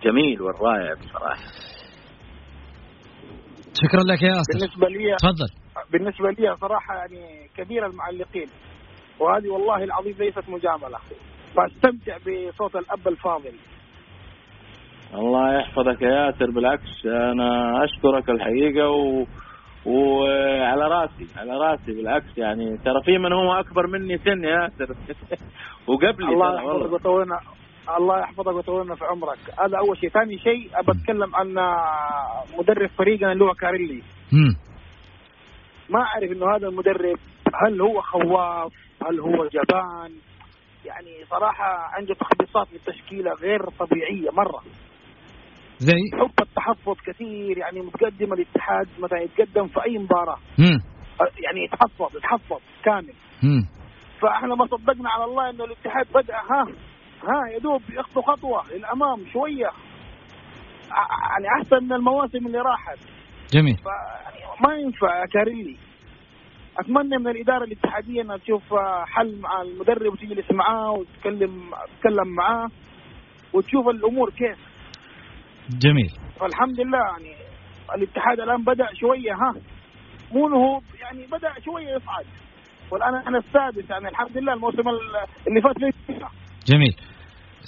الجميل 0.05 0.43
والرائع 0.43 0.95
بصراحة. 0.95 1.43
شكرا 3.75 4.01
لك 4.01 4.23
يا 4.23 4.29
ياسر. 4.29 4.59
بالنسبة 4.59 4.89
لي 4.89 5.17
تفضل. 5.17 5.65
بالنسبة 5.93 6.31
لي 6.31 6.57
صراحة 6.57 6.95
يعني 6.95 7.49
كبير 7.57 7.87
المعلقين 7.87 8.49
وهذه 9.21 9.49
والله 9.49 9.85
العظيم 9.85 10.15
ليست 10.19 10.49
مجاملة. 10.49 10.99
فاستمتع 11.57 12.17
بصوت 12.17 12.77
الأب 12.77 13.09
الفاضل. 13.09 13.53
الله 15.15 15.59
يحفظك 15.59 16.03
يا 16.03 16.09
ياسر 16.09 16.51
بالعكس 16.51 17.07
أنا 17.07 17.85
أشكرك 17.85 18.31
الحقيقة 18.31 18.89
و... 18.89 19.25
وعلى 19.87 20.89
رأسي 20.89 21.27
على 21.37 21.53
رأسي 21.53 21.93
بالعكس 21.93 22.39
يعني. 22.39 22.79
ترى 22.85 23.03
في 23.05 23.19
من 23.19 23.33
هو 23.33 23.53
أكبر 23.53 23.87
مني 23.87 24.19
سن 24.19 24.45
يا 24.45 24.51
ياسر. 24.51 24.95
وقبلي 25.87 26.29
الله 26.29 26.55
يحفظك 26.55 26.93
ويطولنا 26.93 27.41
الله 27.99 28.19
يحفظك 28.19 28.55
ويطولنا 28.55 28.95
في 28.95 29.05
عمرك. 29.05 29.39
هذا 29.61 29.79
أول 29.79 29.99
شيء. 29.99 30.11
ثاني 30.11 30.39
شيء 30.39 30.71
أبى 30.75 30.93
أتكلم 30.93 31.37
عن 31.37 31.55
مدرب 32.59 32.91
فريقنا 32.99 33.33
اللي 33.33 33.45
هو 33.45 33.55
كاريلي. 33.55 34.03
ما 35.91 36.01
أعرف 36.01 36.33
إنه 36.33 36.57
هذا 36.57 36.69
المدرب 36.69 37.19
هل 37.63 37.81
هو 37.81 38.01
خواف؟ 38.01 38.73
هل 39.07 39.21
هو 39.21 39.47
جبان؟ 39.47 40.13
يعني 40.85 41.25
صراحة 41.31 41.91
عنده 41.97 42.15
تخبيصات 42.15 42.69
للتشكيلة 42.73 43.33
غير 43.33 43.71
طبيعية 43.79 44.31
مرة. 44.31 44.63
زي؟ 45.79 45.97
حب 46.21 46.41
التحفظ 46.41 46.97
كثير 47.07 47.59
يعني 47.59 47.81
متقدم 47.81 48.33
الاتحاد 48.33 48.89
مثلا 48.99 49.21
يتقدم 49.21 49.67
في 49.67 49.85
أي 49.85 49.99
مباراة. 49.99 50.39
مم. 50.59 50.83
يعني 51.45 51.65
يتحفظ 51.65 52.17
يتحفظ 52.17 52.61
كامل. 52.85 53.15
مم. 53.43 53.67
فإحنا 54.23 54.55
ما 54.55 54.67
صدقنا 54.67 55.11
على 55.11 55.25
الله 55.25 55.51
إنه 55.51 55.65
الاتحاد 55.65 56.07
بدأ 56.15 56.35
ها 56.37 56.67
ها 57.23 57.53
يا 57.53 57.59
دوب 57.59 57.83
يخطو 57.91 58.23
خطوة 58.23 58.65
للأمام 58.73 59.27
شوية. 59.33 59.71
يعني 61.31 61.47
أحسن 61.61 61.85
من 61.85 61.93
المواسم 61.93 62.47
اللي 62.47 62.59
راحت. 62.59 62.99
جميل. 63.53 63.77
فيعني 63.77 64.45
ما 64.69 64.75
ينفع 64.75 65.27
كاريلي 65.33 65.77
أتمنى 66.79 67.19
من 67.19 67.29
الإدارة 67.29 67.65
الاتحادية 67.65 68.23
انها 68.23 68.37
تشوف 68.37 68.73
آه، 68.75 69.05
حل 69.07 69.41
مع 69.41 69.63
المدرب 69.63 70.13
وتجلس 70.13 70.53
معاه 70.53 70.91
وتتكلم 70.93 71.71
تتكلم 71.97 72.29
معاه 72.37 72.69
وتشوف 73.53 73.89
الأمور 73.89 74.31
كيف. 74.31 74.59
جميل. 75.79 76.11
فالحمد 76.41 76.81
لله 76.81 76.99
يعني 76.99 77.35
الاتحاد 77.97 78.41
الآن 78.41 78.65
بدأ 78.65 78.87
شوية 78.95 79.33
ها. 79.33 79.55
مو 80.33 80.49
نهوض 80.49 80.83
يعني 81.01 81.27
بدأ 81.27 81.53
شوية 81.65 81.89
يصعد. 81.97 82.25
والآن 82.91 83.15
إحنا 83.15 83.39
السادس 83.39 83.91
يعني 83.91 84.09
الحمد 84.09 84.37
لله 84.39 84.53
الموسم 84.53 84.89
ال- 84.89 85.27
اللي 85.49 85.61
فات 85.63 85.77
جميل. 86.67 86.97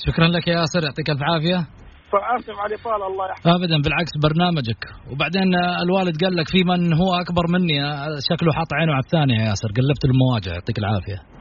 شكرا 0.06 0.28
لك 0.28 0.48
يا 0.48 0.52
ياسر 0.52 0.84
يعطيك 0.84 1.10
ألف 1.10 1.20
عافية. 1.22 1.66
فآسف 2.12 2.56
على 2.62 2.74
الاطاله 2.74 3.06
الله 3.10 3.24
يحفظك. 3.30 3.46
ابدا 3.46 3.76
بالعكس 3.84 4.12
برنامجك. 4.22 4.82
وبعدين 5.10 5.54
الوالد 5.84 6.24
قال 6.24 6.36
لك 6.36 6.48
في 6.48 6.64
من 6.64 6.92
هو 6.92 7.14
أكبر 7.14 7.44
مني 7.54 7.78
شكله 8.30 8.52
حاط 8.52 8.70
عينه 8.74 8.92
على 8.92 9.02
الثاني 9.06 9.34
يا 9.34 9.44
ياسر 9.48 9.68
قلبت 9.78 10.04
المواجع 10.04 10.52
يعطيك 10.52 10.78
العافية. 10.78 11.35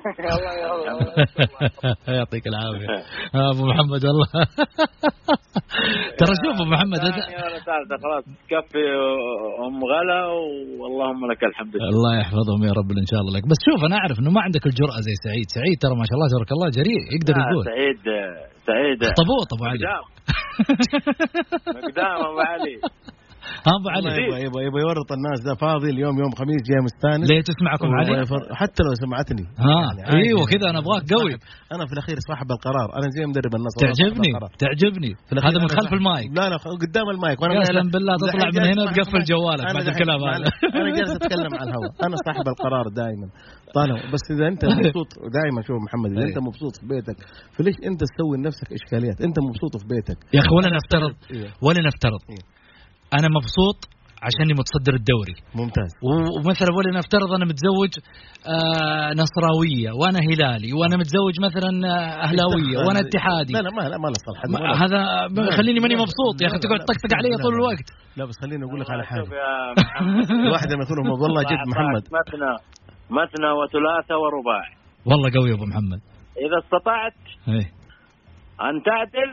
يعطيك 2.18 2.44
العافية. 2.46 2.88
آه، 3.34 3.50
أبو 3.52 3.62
محمد 3.70 4.04
والله 4.04 4.26
ترى 6.20 6.32
شوف 6.42 6.54
أبو 6.60 6.64
محمد 6.70 6.98
خلاص 8.02 8.24
تكفي 8.24 8.84
أم 9.66 9.78
غلا 9.92 10.22
واللهم 10.80 11.30
لك 11.32 11.44
الحمد. 11.44 11.76
لله 11.76 11.88
الله 11.88 12.12
يحفظهم 12.20 12.60
يا 12.68 12.72
رب 12.78 12.90
إن 13.02 13.06
شاء 13.10 13.20
الله 13.20 13.32
لك. 13.38 13.44
بس 13.52 13.60
شوف 13.68 13.80
أنا 13.88 13.96
أعرف 13.96 14.16
إنه 14.20 14.30
ما 14.30 14.40
عندك 14.46 14.66
الجرأة 14.66 15.00
زي 15.06 15.14
سعيد. 15.24 15.46
سعيد 15.56 15.76
ترى 15.82 15.94
ما 16.00 16.04
شاء 16.08 16.16
الله 16.18 16.28
تبارك 16.32 16.50
الله 16.56 16.68
جريء 16.78 17.00
يقدر 17.14 17.34
يقول. 17.42 17.64
سعيد 17.72 18.00
سعيد. 18.66 18.98
اخطبوط 19.02 19.48
ابو 19.54 19.64
علي. 19.70 19.84
مقدام 21.76 22.18
أبو 22.30 22.40
علي. 22.50 22.76
أبو 23.74 23.88
علي 23.94 24.08
يبغى 24.22 24.38
يبغى 24.46 24.62
يبغى 24.66 24.80
يورط 24.86 25.10
الناس 25.18 25.38
ده 25.46 25.54
فاضي 25.54 25.90
اليوم 25.90 26.14
يوم 26.22 26.32
خميس 26.40 26.60
جاي 26.68 26.80
مستانس 26.88 27.30
ليه 27.30 27.42
تسمعكم 27.50 27.88
علي؟ 27.98 28.26
حتى 28.60 28.82
لو 28.86 28.92
سمعتني 29.04 29.44
ها 29.66 29.80
يعني. 29.98 30.12
أيوه 30.22 30.46
كذا 30.52 30.66
أنا 30.70 30.78
أبغاك 30.78 31.02
قوي 31.14 31.34
أنا 31.74 31.84
في 31.86 31.92
الأخير 31.92 32.16
صاحب 32.28 32.48
القرار 32.56 32.88
أنا 32.98 33.06
زي 33.16 33.22
مدرب 33.30 33.54
النصر 33.58 33.78
تعجبني. 33.86 34.30
تعجبني 34.64 35.12
هذا 35.46 35.58
من 35.64 35.68
خلف 35.78 35.92
المايك 35.92 36.28
لا 36.38 36.44
لا 36.52 36.56
قدام 36.84 37.06
المايك 37.14 37.42
وأنا 37.42 37.60
قسما 37.60 37.90
بالله 37.94 38.14
تطلع 38.16 38.48
من 38.56 38.64
هنا 38.72 38.84
تقفل. 38.92 39.22
جوالك 39.32 39.64
بعد 39.74 39.86
الكلام 39.92 40.20
هذا 40.24 40.48
أنا 40.80 40.90
جالس 40.96 41.10
أتكلم 41.18 41.52
على 41.58 41.70
الهواء 41.70 41.90
أنا 42.06 42.16
صاحب 42.26 42.46
القرار 42.52 42.86
دائما 43.02 43.26
طالما 43.74 44.00
بس 44.12 44.24
إذا 44.34 44.48
أنت 44.48 44.64
مبسوط 44.78 45.08
دائما 45.38 45.62
شوف 45.66 45.76
محمد 45.86 46.10
إذا. 46.12 46.28
أنت 46.28 46.38
مبسوط 46.38 46.74
في 46.80 46.86
بيتك 46.86 47.16
فليش 47.56 47.76
أنت 47.88 48.00
تسوي 48.00 48.36
لنفسك 48.38 48.68
إشكاليات 48.78 49.20
أنت 49.26 49.36
مبسوط 49.48 49.72
في 49.80 49.86
بيتك 49.94 50.18
يا 50.34 50.40
أخي 50.40 50.54
ولا 50.56 50.70
نفترض 50.76 51.14
إيه. 51.30 51.50
ولا 51.66 51.80
نفترض 51.88 52.22
إيه. 52.30 52.59
أنا 53.18 53.28
مبسوط 53.36 53.78
عشاني 54.26 54.52
متصدر 54.60 54.94
الدوري. 55.00 55.34
ممتاز. 55.54 55.90
ومثلا 56.44 56.68
ولا 56.76 56.98
نفترض 56.98 57.32
أنا 57.32 57.44
متزوج 57.44 57.92
آه 58.46 59.10
نصراوية 59.22 59.90
وأنا 60.00 60.18
هلالي 60.28 60.72
وأنا 60.72 60.96
متزوج 60.96 61.34
مثلا 61.46 61.70
آه، 61.88 62.24
أهلاوية 62.26 62.76
لا، 62.78 62.86
وأنا 62.86 63.00
اتحادي. 63.00 63.52
لا 63.52 63.58
لا 63.66 63.70
ما 63.76 63.82
لا 63.92 63.98
ما 63.98 64.08
له 64.08 64.84
هذا 64.84 65.00
خليني 65.56 65.80
ماني 65.80 65.94
مبسوط 65.94 66.34
يا 66.42 66.46
أخي 66.46 66.58
تقعد 66.58 66.80
تطقطق 66.80 67.12
علي 67.18 67.36
طول. 67.42 67.54
الوقت. 67.54 67.88
لا 68.16 68.24
بس 68.24 68.34
خليني 68.42 68.64
أقول 68.64 68.80
لك 68.80 68.90
على 68.90 69.02
شوف 69.02 69.10
حاجة 69.10 69.22
يكون 70.82 71.06
هو 71.08 71.22
والله 71.22 71.42
جد 71.42 71.62
محمد. 71.72 72.02
مثنى 72.18 72.52
مثنى 73.20 73.50
وثلاثة 73.60 74.14
ورباع 74.22 74.64
والله 75.06 75.30
قوي 75.36 75.48
يا 75.50 75.54
أبو 75.54 75.64
محمد. 75.66 76.00
إذا 76.46 76.58
استطعت 76.64 77.18
إيه. 77.48 77.66
أن 78.68 78.82
تعدل 78.82 79.30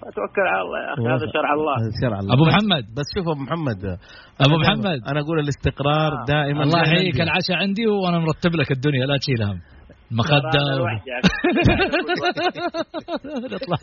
فتوكل 0.00 0.40
على 0.52 0.62
الله 0.62 0.78
يا 0.78 0.92
أخي 0.94 1.02
هذا 1.02 1.26
شرع 1.32 1.54
الله. 1.54 1.76
شرع 2.02 2.18
الله. 2.20 2.34
أبو 2.34 2.44
محمد. 2.44 2.84
بس 2.96 3.06
شوف 3.16 3.28
أبو 3.28 3.40
محمد. 3.42 3.84
أبو 4.40 4.56
محمد. 4.58 5.00
أنا 5.08 5.20
أقول 5.20 5.38
الاستقرار 5.38 6.12
آه. 6.12 6.24
دائما 6.28 6.62
الله 6.62 6.80
يحييك. 6.82 7.20
العشاء 7.20 7.56
عندي 7.56 7.86
وأنا 7.86 8.18
مرتب 8.18 8.56
لك 8.56 8.70
الدنيا 8.70 9.06
لا 9.06 9.16
تشيل 9.16 9.42
هم. 9.42 9.60
و... 10.80 10.86
عشان- 10.86 11.20
نطلع. 13.54 13.76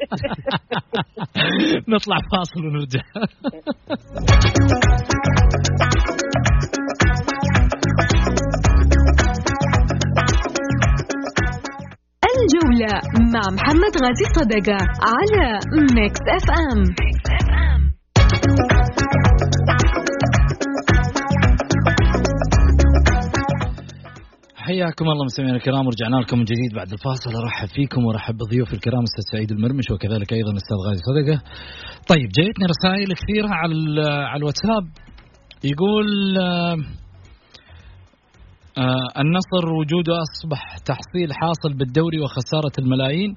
نطلع 1.95 2.17
فاصل 2.31 2.65
ونرجع. 2.65 3.01
الجولة 12.47 12.93
مع 13.33 13.41
محمد 13.53 13.93
غازي 14.03 14.25
صدقة 14.35 14.77
على 15.11 15.59
Mix 15.95 16.19
FM 16.37 16.83
حياكم 24.55 25.05
الله 25.09 25.25
مستمعينا 25.25 25.57
الكرام 25.57 25.85
ورجعنا 25.87 26.15
لكم 26.15 26.37
من 26.37 26.43
جديد 26.43 26.73
بعد 26.75 26.91
الفاصل. 26.91 27.35
أرحب 27.35 27.67
فيكم 27.67 28.05
وأرحب 28.05 28.35
بضيوف 28.37 28.73
الكرام 28.73 29.03
أستاذ 29.03 29.23
سعيد 29.31 29.51
المرمش 29.51 29.91
وكذلك 29.91 30.33
أيضا 30.33 30.51
أستاذ 30.57 30.77
غازي 30.87 31.01
صدقة. 31.09 31.41
طيب 32.07 32.29
جايتني 32.37 32.65
رسائل 32.65 33.13
كثيرة 33.13 33.47
على 33.49 34.01
على 34.01 34.39
الواتساب. 34.39 34.83
يقول 35.63 36.37
آه، 36.41 36.75
النصر 39.21 39.73
وجوده 39.79 40.13
أصبح 40.21 40.77
تحصيل 40.77 41.33
حاصل 41.33 41.73
بالدوري 41.77 42.19
وخسارة 42.19 42.71
الملايين. 42.79 43.35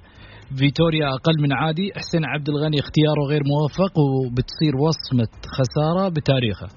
فيتوريا 0.56 1.08
أقل 1.08 1.42
من 1.42 1.52
عادي. 1.52 1.92
حسين 1.96 2.24
عبد 2.24 2.48
الغني 2.48 2.78
اختياره 2.80 3.22
غير 3.28 3.42
موفق 3.44 3.98
وبتصير 3.98 4.76
وصمة 4.76 5.28
خسارة 5.56 6.08
بتاريخه. 6.08 6.68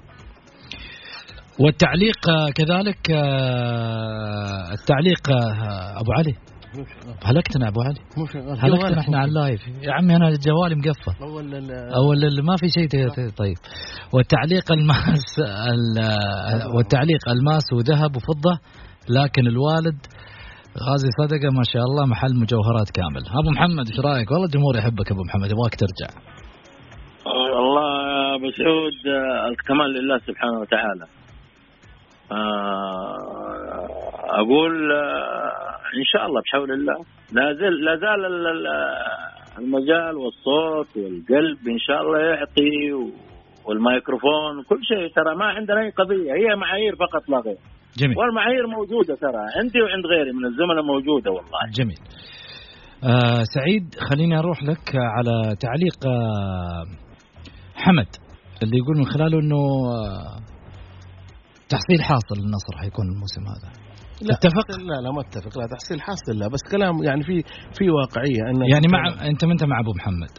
والتعليق 1.60 2.30
آه، 2.30 2.50
كذلك 2.50 3.12
آه، 3.12 4.72
التعليق 4.74 5.32
آه، 5.32 6.00
أبو 6.00 6.12
هلكتنا 7.24 7.68
أبو 7.68 7.82
علي؟ 7.82 8.00
مو 8.18 8.26
شغال. 8.26 8.58
هلكتنا 8.60 9.00
إحنا 9.00 9.18
على 9.18 9.30
اللايف. 9.30 9.62
يا 9.82 9.92
عمي 9.94 10.16
أنا 10.16 10.30
جوالي 10.48 10.76
مقفل. 10.76 11.24
أول 11.24 11.56
ال- 11.56 11.94
أول 11.94 12.24
اللي 12.26 12.42
ما 12.42 12.56
في 12.60 12.68
شيء 12.70 12.88
ت- 12.88 12.96
ت- 13.20 13.38
طيب. 13.38 13.58
والتعليق 14.14 14.72
الماس 14.72 15.40
ال- 15.40 16.76
والتعليق 16.76 17.30
الماس 17.30 17.64
وذهب 17.74 18.16
وفضة 18.16 18.60
لكن 19.10 19.48
الوالد 19.48 19.98
غازي 20.90 21.08
صدقة 21.22 21.50
ما 21.58 21.64
شاء 21.64 21.84
الله 21.84 22.06
محل 22.06 22.36
مجوهرات 22.36 22.90
كامل. 22.94 23.24
أبو 23.40 23.50
محمد 23.56 23.88
إيش 23.90 24.00
رأيك؟ 24.00 24.32
والله 24.32 24.46
الجمهور 24.46 24.76
يحبك 24.78 25.12
أبو 25.12 25.22
محمد 25.28 25.52
يبغاك 25.52 25.76
ترجع. 25.76 26.10
والله 27.26 27.88
يا 28.10 28.36
أبو 28.36 28.52
سعود 28.52 28.98
الكمال 29.52 29.90
لله 29.94 30.18
سبحانه 30.18 30.60
وتعالى. 30.62 31.06
آه، 32.32 33.18
أقول 34.42 34.92
آه، 34.92 35.53
إن 36.02 36.06
شاء 36.12 36.26
الله 36.26 36.42
بحول 36.42 36.72
الله. 36.72 36.98
لا 37.38 37.54
زال 37.60 37.86
لا 37.86 37.96
زال 37.96 38.26
ال- 38.26 38.48
ال- 38.48 38.68
المجال 39.60 40.16
والصوت 40.18 40.98
والقلب 40.98 41.60
إن 41.68 41.80
شاء 41.88 42.02
الله 42.02 42.20
يعطي 42.20 42.74
والميكروفون 43.66 44.64
كل 44.70 44.80
شيء. 44.92 45.08
ترى 45.16 45.36
ما 45.36 45.46
عندنا 45.46 45.82
أي 45.82 45.90
قضية 45.90 46.32
هي 46.34 46.56
معايير 46.56 46.96
فقط 46.96 47.30
لا 47.30 47.38
غير. 47.40 47.58
جميل. 47.98 48.18
والمعايير 48.18 48.68
موجودة 48.68 49.16
ترى 49.16 49.42
عندي 49.60 49.82
وعند 49.82 50.06
غيري 50.06 50.32
من 50.32 50.46
الزملاء 50.46 50.84
موجودة 50.84 51.32
والله. 51.32 51.60
جميل. 51.80 51.98
آه 53.04 53.44
سعيد 53.56 53.96
خليني 54.10 54.40
أروح 54.40 54.64
لك 54.64 54.96
على 54.96 55.56
تعليق 55.60 55.98
آه 56.08 56.84
حمد 57.76 58.08
اللي 58.64 58.78
يقول 58.78 58.98
من 58.98 59.06
خلاله 59.06 59.40
إنه 59.40 59.56
آه 59.56 60.40
تحصيل 61.70 62.04
حاصل 62.04 62.36
للنصر 62.36 62.74
حيكون 62.82 63.06
الموسم 63.06 63.42
هذا. 63.42 63.83
لا 64.22 64.36
تتفق؟ 64.36 64.68
لا 64.90 64.98
لا 65.04 65.12
ما 65.16 65.22
اتفق 65.22 65.54
لا 65.60 65.66
تحصيل 65.74 66.02
حاصل 66.02 66.34
لا 66.40 66.48
بس 66.54 66.60
كلام 66.72 67.04
يعني 67.04 67.24
في 67.24 67.36
في 67.78 67.86
واقعية 68.00 68.42
أن 68.50 68.58
يعني 68.74 68.88
مع 68.96 69.02
أنت 69.32 69.46
ما 69.46 69.52
أنت 69.56 69.64
مع 69.72 69.78
أبو 69.84 69.92
محمد 70.00 70.32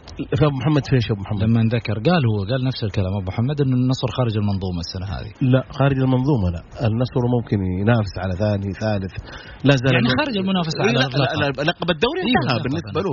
ابو 0.47 0.57
محمد 0.61 0.83
فيش 0.89 1.05
أبو 1.11 1.21
محمد 1.25 1.43
لما 1.43 1.61
ذكر 1.75 1.95
قال 2.09 2.21
هو 2.31 2.37
قال 2.51 2.61
نفس 2.69 2.81
الكلام 2.87 3.13
أبو 3.21 3.27
محمد 3.31 3.57
إنه 3.61 3.75
النصر 3.81 4.07
خارج 4.17 4.33
المنظومة 4.41 4.79
السنة 4.85 5.07
هذه 5.15 5.31
لا 5.53 5.61
خارج 5.79 5.97
المنظومة 6.05 6.47
لا 6.55 6.61
النصر 6.87 7.21
ممكن 7.35 7.57
ينافس 7.81 8.13
على 8.23 8.33
ثاني 8.43 8.69
ثالث 8.83 9.13
لا 9.67 9.73
زال 9.83 9.93
يعني 9.97 10.09
خارج 10.19 10.35
المنافسة 10.41 10.79
على 10.81 10.91
لا, 10.93 11.05
لا. 11.21 11.45
لا 11.57 11.63
لقب 11.69 11.87
الدوري 11.95 12.21
أيوة، 12.27 12.39
انتهى 12.43 12.59
بالنسبة 12.65 12.99
له. 13.05 13.11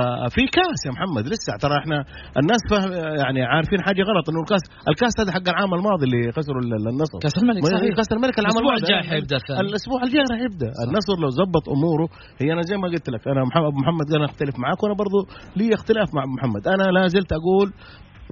آه 0.00 0.28
في 0.34 0.42
كاس 0.56 0.80
يا 0.86 0.92
محمد 0.96 1.24
لسه 1.32 1.50
ترى 1.64 1.74
إحنا 1.82 1.98
الناس 2.40 2.62
فاهم 2.70 2.90
يعني 3.22 3.40
عارفين 3.52 3.80
حاجة 3.86 4.02
غلط 4.10 4.24
إنه 4.30 4.40
الكاس 4.44 4.62
الكاس 4.92 5.12
هذا 5.20 5.30
حق 5.36 5.46
العام 5.54 5.70
الماضي 5.78 6.04
اللي 6.08 6.22
خسروا 6.36 6.60
ال- 6.64 6.88
النصر 6.94 7.16
كاس 7.24 7.34
الملك 7.42 7.62
صحيح 7.76 7.92
كاس 8.00 8.08
الملك 8.16 8.36
العام 8.42 8.56
الماضي. 8.62 8.80
الجاي 8.82 9.02
حيبدأ 9.12 9.36
الثاني. 9.40 9.60
الأسبوع 9.60 9.98
الجاي 10.10 10.24
راح 10.32 10.40
يبدا 10.46 10.70
النصر 10.84 11.16
لو 11.22 11.30
زبط 11.40 11.68
أموره 11.68 12.08
هي 12.40 12.52
أنا 12.52 12.62
زي 12.62 12.76
ما 12.76 12.88
قلت 12.88 13.08
لك 13.10 13.28
أنا 13.28 13.44
محمد 13.44 13.66
أبو 13.70 13.78
محمد 13.82 14.06
قال 14.10 14.16
أنا 14.16 14.24
أختلف 14.24 14.58
معاك 14.58 14.82
وأنا 14.82 14.94
برضو 14.94 15.18
لي 15.56 15.74
اختلاف 15.74 16.08
مع 16.14 16.22
محمد. 16.34 16.68
أنا 16.68 16.82
لا 16.82 17.06
زلت 17.06 17.32
أقول 17.32 17.72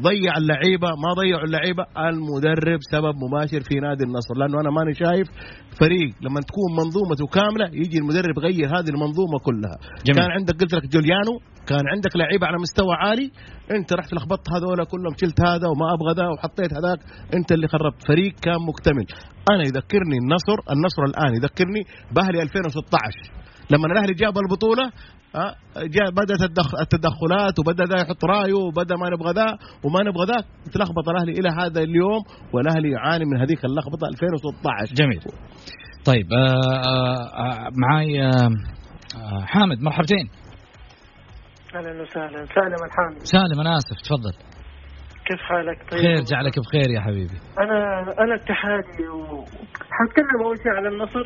ضيع 0.01 0.33
اللعيبة 0.37 0.89
ما 0.89 1.11
ضيعوا 1.21 1.45
اللعيبة 1.45 1.85
المدرب 2.09 2.81
سبب 2.93 3.15
مباشر 3.25 3.61
في 3.69 3.75
نادي 3.81 4.05
النصر 4.05 4.35
لأنه 4.37 4.61
أنا 4.61 4.71
ماني 4.71 4.95
شايف 4.95 5.29
فريق 5.81 6.11
لما 6.25 6.41
تكون 6.41 6.69
منظومته 6.81 7.27
كاملة 7.27 7.67
يجي 7.83 7.99
المدرب 7.99 8.35
يغير 8.39 8.69
هذه 8.79 8.89
المنظومة 8.89 9.39
كلها. 9.47 9.77
جميل. 10.07 10.19
كان 10.19 10.31
عندك 10.31 10.55
قلت 10.61 10.75
لك 10.75 10.87
جوليانو 10.95 11.35
كان 11.69 11.85
عندك 11.95 12.17
لعيبة 12.17 12.47
على 12.47 12.57
مستوى 12.59 12.95
عالي 13.03 13.31
انت 13.71 13.93
رحت 13.93 14.15
لخبطت 14.15 14.47
هذول 14.53 14.85
كلهم 14.85 15.15
شلت 15.21 15.41
هذا 15.41 15.67
وما 15.69 15.87
أبغى 15.95 16.13
ذا 16.15 16.29
وحطيت 16.29 16.73
هذاك 16.79 16.99
انت 17.35 17.53
اللي 17.53 17.69
خربت. 17.69 18.07
فريق 18.09 18.35
كان 18.43 18.61
مكتمل. 18.69 19.07
أنا 19.53 19.63
يذكرني 19.63 20.17
النصر 20.23 20.57
النصر 20.75 21.03
الآن 21.11 21.35
يذكرني 21.35 21.83
بأهلي 22.13 22.43
2016 22.43 23.31
لما 23.71 23.87
الأهلي 23.87 24.15
جاب 24.15 24.39
البطولة 24.39 24.85
ها، 25.37 25.55
جاء 25.77 26.11
بدات 26.11 26.43
التدخلات 26.81 27.59
وبدأ 27.59 27.85
ذا 27.85 27.97
يحط 28.03 28.25
رأيه 28.25 28.55
وبدأ 28.55 28.97
ما 28.97 29.11
نبغى 29.11 29.33
ذا 29.33 29.47
وما 29.85 30.01
نبغى 30.03 30.27
ذا 30.27 30.45
تلخبط 30.73 31.09
الأهلي 31.09 31.33
إلى 31.33 31.49
هذا 31.49 31.81
اليوم 31.81 32.23
والأهلي 32.53 32.91
يعاني 32.91 33.25
من 33.25 33.41
هذيك 33.41 33.65
اللخبطة 33.65 34.07
2016 34.09 34.95
جميل. 34.95 35.21
طيب 36.05 36.27
آه 36.33 36.39
آه 36.39 37.67
آه 37.67 37.71
معاي 37.77 38.23
آه 38.23 38.49
آه 39.17 39.45
حامد 39.47 39.83
مرحبتين. 39.83 40.29
أهلا 41.79 42.03
وسهلا. 42.03 42.45
سالم 42.45 42.85
الحامد. 42.89 43.19
سالم 43.19 43.61
أنا 43.61 43.77
آسف. 43.77 43.97
تفضل. 44.09 44.33
كيف 45.27 45.41
حالك؟ 45.41 45.79
طيب. 45.91 46.01
خير 46.01 46.21
جعلك 46.31 46.55
بخير 46.59 46.91
يا 46.91 47.01
حبيبي. 47.01 47.39
أنا 47.59 48.01
أنا 48.23 48.35
اتحادي 48.35 49.09
وحتكلم 49.09 50.43
أول 50.45 50.57
شيء 50.63 50.73
على 50.73 50.89
النصر. 50.89 51.25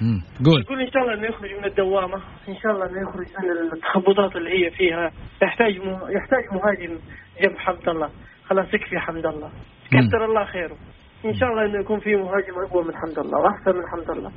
مم. 0.00 0.20
قول. 0.46 0.60
يقول 0.60 0.80
إن 0.80 0.90
شاء 0.90 1.02
الله 1.02 1.14
إنه 1.14 1.26
يخرج 1.26 1.50
من 1.58 1.64
الدوامة. 1.64 2.16
إن 2.48 2.56
شاء 2.62 2.72
الله 2.72 2.86
إنه 2.86 3.00
يخرج 3.08 3.26
من 3.44 3.72
التخبطات 3.72 4.36
اللي 4.36 4.50
هي 4.50 4.70
فيها. 4.70 5.10
يحتاج 5.42 5.78
م... 5.78 5.90
يحتاج 6.16 6.44
مهاجم 6.52 6.98
جنب 7.42 7.58
حمد 7.58 7.88
الله. 7.88 8.10
خلاص 8.44 8.74
يكفي 8.74 8.98
حمد 8.98 9.26
الله. 9.26 9.50
كثر 9.90 10.24
الله 10.24 10.44
خيره. 10.44 10.76
إن 11.24 11.34
شاء 11.34 11.48
الله 11.50 11.64
إنه 11.64 11.80
يكون 11.80 12.00
في 12.00 12.16
مهاجم 12.16 12.54
أقوى 12.66 12.84
من 12.84 12.96
حمد 12.96 13.18
الله 13.18 13.38
وأحسن 13.38 13.76
من 13.78 13.86
حمد 13.92 14.10
الله. 14.10 14.32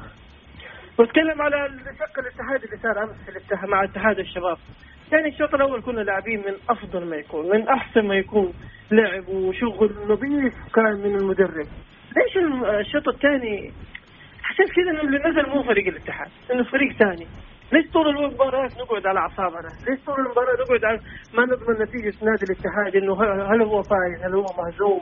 وأتكلم 0.99 1.41
على 1.41 1.57
شق 1.99 2.19
الاتحاد 2.19 2.63
اللي 2.63 2.77
صار 2.83 3.03
أمس 3.03 3.63
مع 3.69 3.83
اتحاد 3.83 4.19
الشباب. 4.19 4.57
يعني 5.11 5.29
الشوط 5.29 5.53
الأول 5.53 5.81
كنا 5.81 6.01
لاعبين 6.01 6.39
من 6.39 6.53
أفضل 6.69 7.05
ما 7.05 7.15
يكون 7.15 7.49
من 7.49 7.67
أحسن 7.67 8.07
ما 8.07 8.15
يكون 8.15 8.53
لعب 8.91 9.27
وشغل 9.27 9.95
نظيف 10.07 10.53
كان 10.73 10.93
من 10.93 11.15
المدرب 11.15 11.67
ليش 12.17 12.37
الشوط 12.79 13.07
الثاني 13.07 13.71
حسيت 14.43 14.69
كذا 14.75 14.91
إنه 14.91 15.01
اللي 15.01 15.17
نزل 15.29 15.49
مو 15.49 15.63
فريق 15.63 15.87
الاتحاد 15.87 16.29
إنه 16.51 16.63
فريق 16.63 16.91
ثاني 16.93 17.27
ليش 17.71 17.91
طول 17.91 18.07
المباراة 18.09 18.69
نقعد 18.79 19.07
على 19.07 19.19
أعصابنا؟ 19.19 19.69
ليش 19.87 19.99
طول 20.05 20.15
المباراة 20.19 20.55
نقعد 20.61 20.85
على 20.85 20.99
ما 21.33 21.45
نضمن 21.45 21.81
نتيجة 21.81 22.25
نادي 22.25 22.45
الاتحاد 22.45 22.95
إنه 22.95 23.23
هل 23.23 23.41
هل 23.41 23.61
هو 23.61 23.81
فايز؟ 23.81 24.23
هل 24.23 24.35
هو 24.35 24.45
مهزوم؟ 24.57 25.01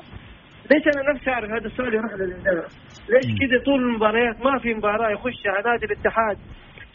ليش 0.71 0.83
أنا 0.87 1.11
نفسي 1.13 1.29
اعرف 1.29 1.49
هذا 1.49 1.67
السؤال 1.67 1.93
يروح 1.93 2.13
للإدارة؟ 2.13 2.67
ليش 3.09 3.25
كذا 3.25 3.63
طول 3.65 3.81
المباريات 3.81 4.41
ما 4.41 4.59
في 4.59 4.73
مباراة 4.73 5.09
يخشها 5.09 5.61
نادي 5.65 5.85
الاتحاد 5.85 6.37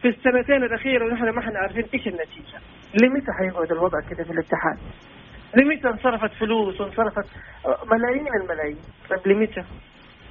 في 0.02 0.08
السنتين 0.08 0.64
الأخيرة 0.64 1.04
ونحن 1.04 1.28
ما 1.28 1.38
إحنا 1.40 1.58
عارفين 1.58 1.84
إيش 1.94 2.06
النتيجة؟ 2.08 2.58
لمتى 2.94 3.32
حيقعد 3.32 3.72
الوضع 3.72 4.00
كذا 4.00 4.24
في 4.24 4.30
الاتحاد؟ 4.32 4.78
لمتى 5.56 5.88
انصرفت 5.88 6.32
فلوس 6.34 6.80
وانصرفت 6.80 7.28
ملايين 7.92 8.26
الملايين؟ 8.42 8.78
طيب 9.10 9.28
لمتى؟ 9.28 9.64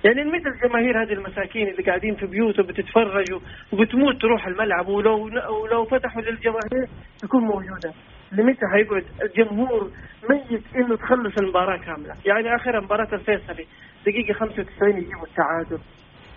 يعني 0.04 0.24
لمتى 0.24 0.50
الجماهير 0.50 1.04
هذه 1.04 1.14
المساكين 1.14 1.68
اللي 1.68 1.84
قاعدين 1.84 2.16
في 2.16 2.26
بيوتهم 2.26 2.66
بتتفرج 2.66 3.26
وبتموت 3.74 4.22
تروح 4.22 4.48
الملعب 4.48 4.88
ولو 4.88 5.30
ولو 5.64 5.86
فتحوا 5.86 6.22
للجماهير 6.22 6.88
تكون 7.22 7.44
موجودة 7.44 7.94
لمتى 8.32 8.66
حيقعد 8.74 9.06
الجمهور 9.22 9.92
ميت 10.30 10.64
إنه 10.76 10.96
تخلص 10.96 11.38
المباراة 11.38 11.78
كاملة 11.78 12.14
يعني 12.26 12.56
آخر 12.56 12.82
مباراة 12.82 13.08
الفيصلي 13.14 13.66
دقيقة 14.06 14.34
95 14.34 14.98
يجيبوا 14.98 15.26
التعادل 15.26 15.80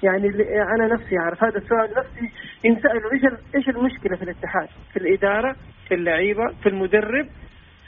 يعني 0.02 0.26
أنا 0.74 0.94
نفسي 0.94 1.18
أعرف. 1.18 1.44
هذا 1.44 1.58
السؤال 1.58 1.90
نفسي 1.98 2.26
ينسالوا 2.64 3.12
إيش 3.12 3.22
إيش 3.54 3.68
المشكلة 3.68 4.16
في 4.16 4.22
الاتحاد؟ 4.22 4.68
في 4.92 4.96
الإدارة، 4.96 5.56
في 5.88 5.94
اللعيبة، 5.94 6.46
في 6.62 6.68
المدرب، 6.68 7.28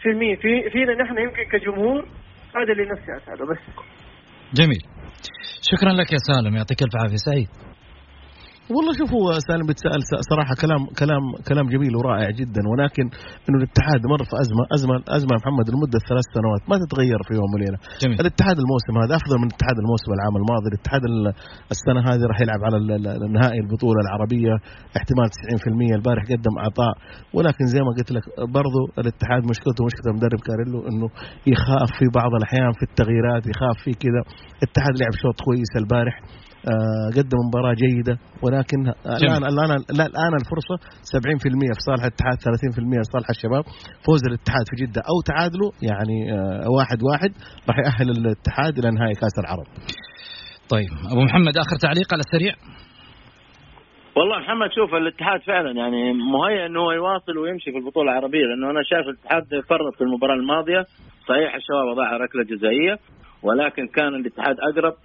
في 0.03 0.09
مين؟ 0.09 0.37
في 0.37 0.71
فينا 0.71 1.03
نحن 1.03 1.19
يمكن 1.19 1.43
كجمهور؟ 1.53 2.09
هذا 2.57 2.73
اللي 2.73 2.85
نفسي 2.85 3.17
أسأله 3.17 3.47
بس. 3.47 3.59
جميل. 4.55 4.83
شكرا 5.63 5.93
لك 5.93 6.13
يا 6.13 6.19
سالم. 6.19 6.57
يعطيك 6.57 6.83
ألف 6.83 6.97
عافية. 7.03 7.17
سعيد. 7.17 7.74
والله 8.73 8.93
شوف 9.01 9.11
هو 9.19 9.27
سالم 9.49 9.67
بتسأل 9.71 10.01
صراحة 10.31 10.55
كلام 10.65 10.83
كلام 11.03 11.23
كلام 11.51 11.67
جميل 11.75 11.93
ورائع 11.97 12.29
جدا 12.41 12.63
ولكن 12.73 13.05
إنه 13.47 13.57
الاتحاد 13.61 14.01
مر 14.13 14.23
في 14.31 14.35
أزمة 14.45 14.63
أزمة 14.77 14.97
أزمة 15.17 15.35
محمد 15.41 15.67
لمدة 15.73 15.99
ثلاث 16.11 16.27
سنوات 16.37 16.63
ما 16.71 16.77
تتغير 16.83 17.21
في 17.27 17.33
يوم 17.41 17.51
وليلة. 17.55 17.79
جميل. 18.03 18.17
الاتحاد 18.25 18.57
الموسم 18.63 18.95
هذا 19.05 19.15
أفضل 19.21 19.37
من 19.43 19.47
الاتحاد 19.51 19.77
الموسم 19.83 20.11
العام 20.17 20.35
الماضي. 20.41 20.67
الاتحاد 20.73 21.03
ال- 21.11 21.33
السنة 21.75 22.01
هذه 22.11 22.23
راح 22.31 22.39
يلعب 22.45 22.61
على 22.69 22.77
النهائي 23.27 23.59
البطولة 23.65 24.01
العربية 24.07 24.55
احتمال 24.99 25.27
90% 25.37 25.95
البارح 25.99 26.23
قدم 26.33 26.55
عطاء. 26.67 26.95
ولكن 27.37 27.65
زي 27.75 27.81
ما 27.87 27.91
قلت 27.99 28.11
لك 28.17 28.25
برضو 28.59 28.81
الاتحاد 29.03 29.43
مشكلته 29.53 29.81
مشكلة 29.89 30.07
المدرب 30.13 30.41
كاريلو 30.49 30.79
إنه 30.91 31.07
يخاف 31.53 31.89
في 31.99 32.07
بعض 32.19 32.31
الأحيان 32.39 32.73
في 32.79 32.85
التغييرات 32.91 33.43
يخاف 33.53 33.77
في 33.85 33.93
كذا. 34.05 34.23
الاتحاد 34.63 34.95
لعب 35.01 35.15
شوط 35.23 35.37
كويس 35.47 35.73
البارح. 35.83 36.17
قدم 37.17 37.39
مباراة 37.49 37.75
جيدة 37.75 38.19
ولكن 38.43 38.81
الان 39.07 39.43
الان 39.53 39.71
لا 39.99 40.07
الآن 40.07 40.35
الفرصة 40.41 40.77
70% 41.15 41.75
في 41.77 41.81
صالح 41.89 42.05
الاتحاد 42.05 42.37
30% 42.39 43.05
في 43.05 43.13
صالح 43.15 43.29
الشباب. 43.31 43.65
فوز 44.07 44.21
الاتحاد 44.29 44.65
في 44.71 44.77
جدة 44.83 45.03
أو 45.11 45.17
تعادله 45.31 45.69
يعني 45.89 46.19
آه 46.33 46.71
واحد 46.79 46.99
واحد 47.11 47.31
راح 47.69 47.79
يأهل 47.87 48.09
الاتحاد 48.11 48.79
إلى 48.79 48.89
نهائي 48.91 49.15
كأس 49.15 49.37
العرب. 49.45 49.67
طيب 50.75 50.91
أبو 51.13 51.23
محمد 51.29 51.55
آخر 51.65 51.77
تعليق 51.87 52.09
على 52.15 52.23
السريع. 52.27 52.55
والله 54.17 54.39
محمد 54.39 54.71
شوف 54.73 54.95
الاتحاد 54.95 55.41
فعلا 55.41 55.71
يعني 55.71 56.13
مهيأ 56.13 56.67
إنه 56.67 56.81
هو 56.81 56.93
يواصل 56.93 57.39
ويمشي 57.39 57.71
في 57.73 57.79
البطولة 57.79 58.13
العربية 58.13 58.45
لأنه 58.47 58.71
أنا 58.71 58.83
شايف 58.91 59.07
الاتحاد 59.07 59.45
فرط 59.71 59.95
في 59.99 60.05
المباراة 60.05 60.35
الماضية. 60.35 60.85
صحيح 61.29 61.55
الشباب 61.55 61.87
اضاع 61.93 62.17
ركلة 62.17 62.43
جزائية 62.45 62.99
ولكن 63.43 63.87
كان 63.87 64.15
الاتحاد 64.15 64.57
أقرب. 64.71 64.93
آه، 64.93 65.04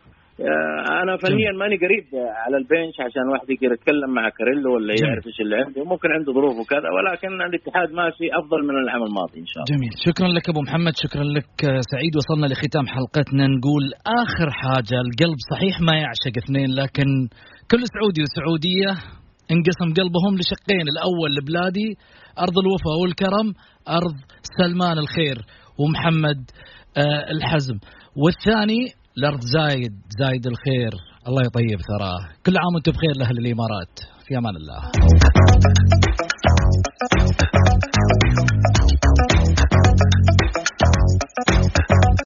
أنا 1.03 1.17
فنيا 1.23 1.51
ماني 1.61 1.77
قريب 1.83 2.05
على 2.43 2.57
البنش 2.61 2.95
عشان 3.05 3.25
واحد 3.31 3.47
يقدر 3.49 3.73
يتكلم 3.73 4.09
مع 4.17 4.29
كاريلو 4.37 4.75
ولا. 4.75 4.93
يعرف 5.03 5.27
إيش 5.27 5.39
اللي 5.43 5.55
عنده. 5.55 5.83
ممكن 5.83 6.09
عنده 6.15 6.33
ظروف 6.33 6.55
وكذا 6.61 6.89
ولكن 6.95 7.41
الاتحاد 7.49 7.89
ماشي 7.99 8.27
أفضل 8.39 8.59
من 8.67 8.75
العام 8.83 9.03
الماضي 9.09 9.37
إن 9.43 9.49
شاء 9.51 9.59
الله. 9.61 9.69
جميل. 9.73 9.93
شكرا 10.07 10.27
لك 10.27 10.49
أبو 10.49 10.61
محمد 10.67 10.93
شكرا 11.03 11.23
لك 11.37 11.51
آه، 11.69 11.81
سعيد. 11.93 12.13
وصلنا 12.19 12.47
لختام 12.51 12.85
حلقتنا. 12.95 13.43
نقول 13.55 13.83
آخر 14.23 14.49
حاجة 14.61 14.97
القلب 15.05 15.39
صحيح 15.51 15.75
ما 15.87 15.93
يعشق 16.03 16.33
اثنين 16.43 16.69
لكن 16.81 17.09
كل 17.71 17.81
سعودي 17.93 18.21
وسعودية 18.25 18.91
انقسم 19.53 19.89
قلبهم 19.99 20.33
لشقين. 20.39 20.85
الأول 20.93 21.29
لبلادي 21.37 21.89
أرض 22.45 22.55
الوفاء 22.63 22.95
والكرم 23.01 23.47
أرض 23.99 24.15
سلمان 24.59 24.97
الخير 25.03 25.37
ومحمد 25.79 26.39
آه، 26.97 27.23
الحزم. 27.35 27.77
والثاني 28.23 28.81
الأرض 29.19 29.39
زايد 29.41 29.93
زايد 30.19 30.47
الخير. 30.47 30.91
الله 31.27 31.41
يطيب 31.41 31.79
ثراه. 31.89 32.19
كل 32.45 32.57
عام 32.57 32.73
وأنتم 32.75 32.91
بخير 32.91 33.11
لأهل 33.17 33.37
الإمارات. 33.37 33.99
في 34.27 34.37
أمان 34.37 34.55
الله. 34.55 34.81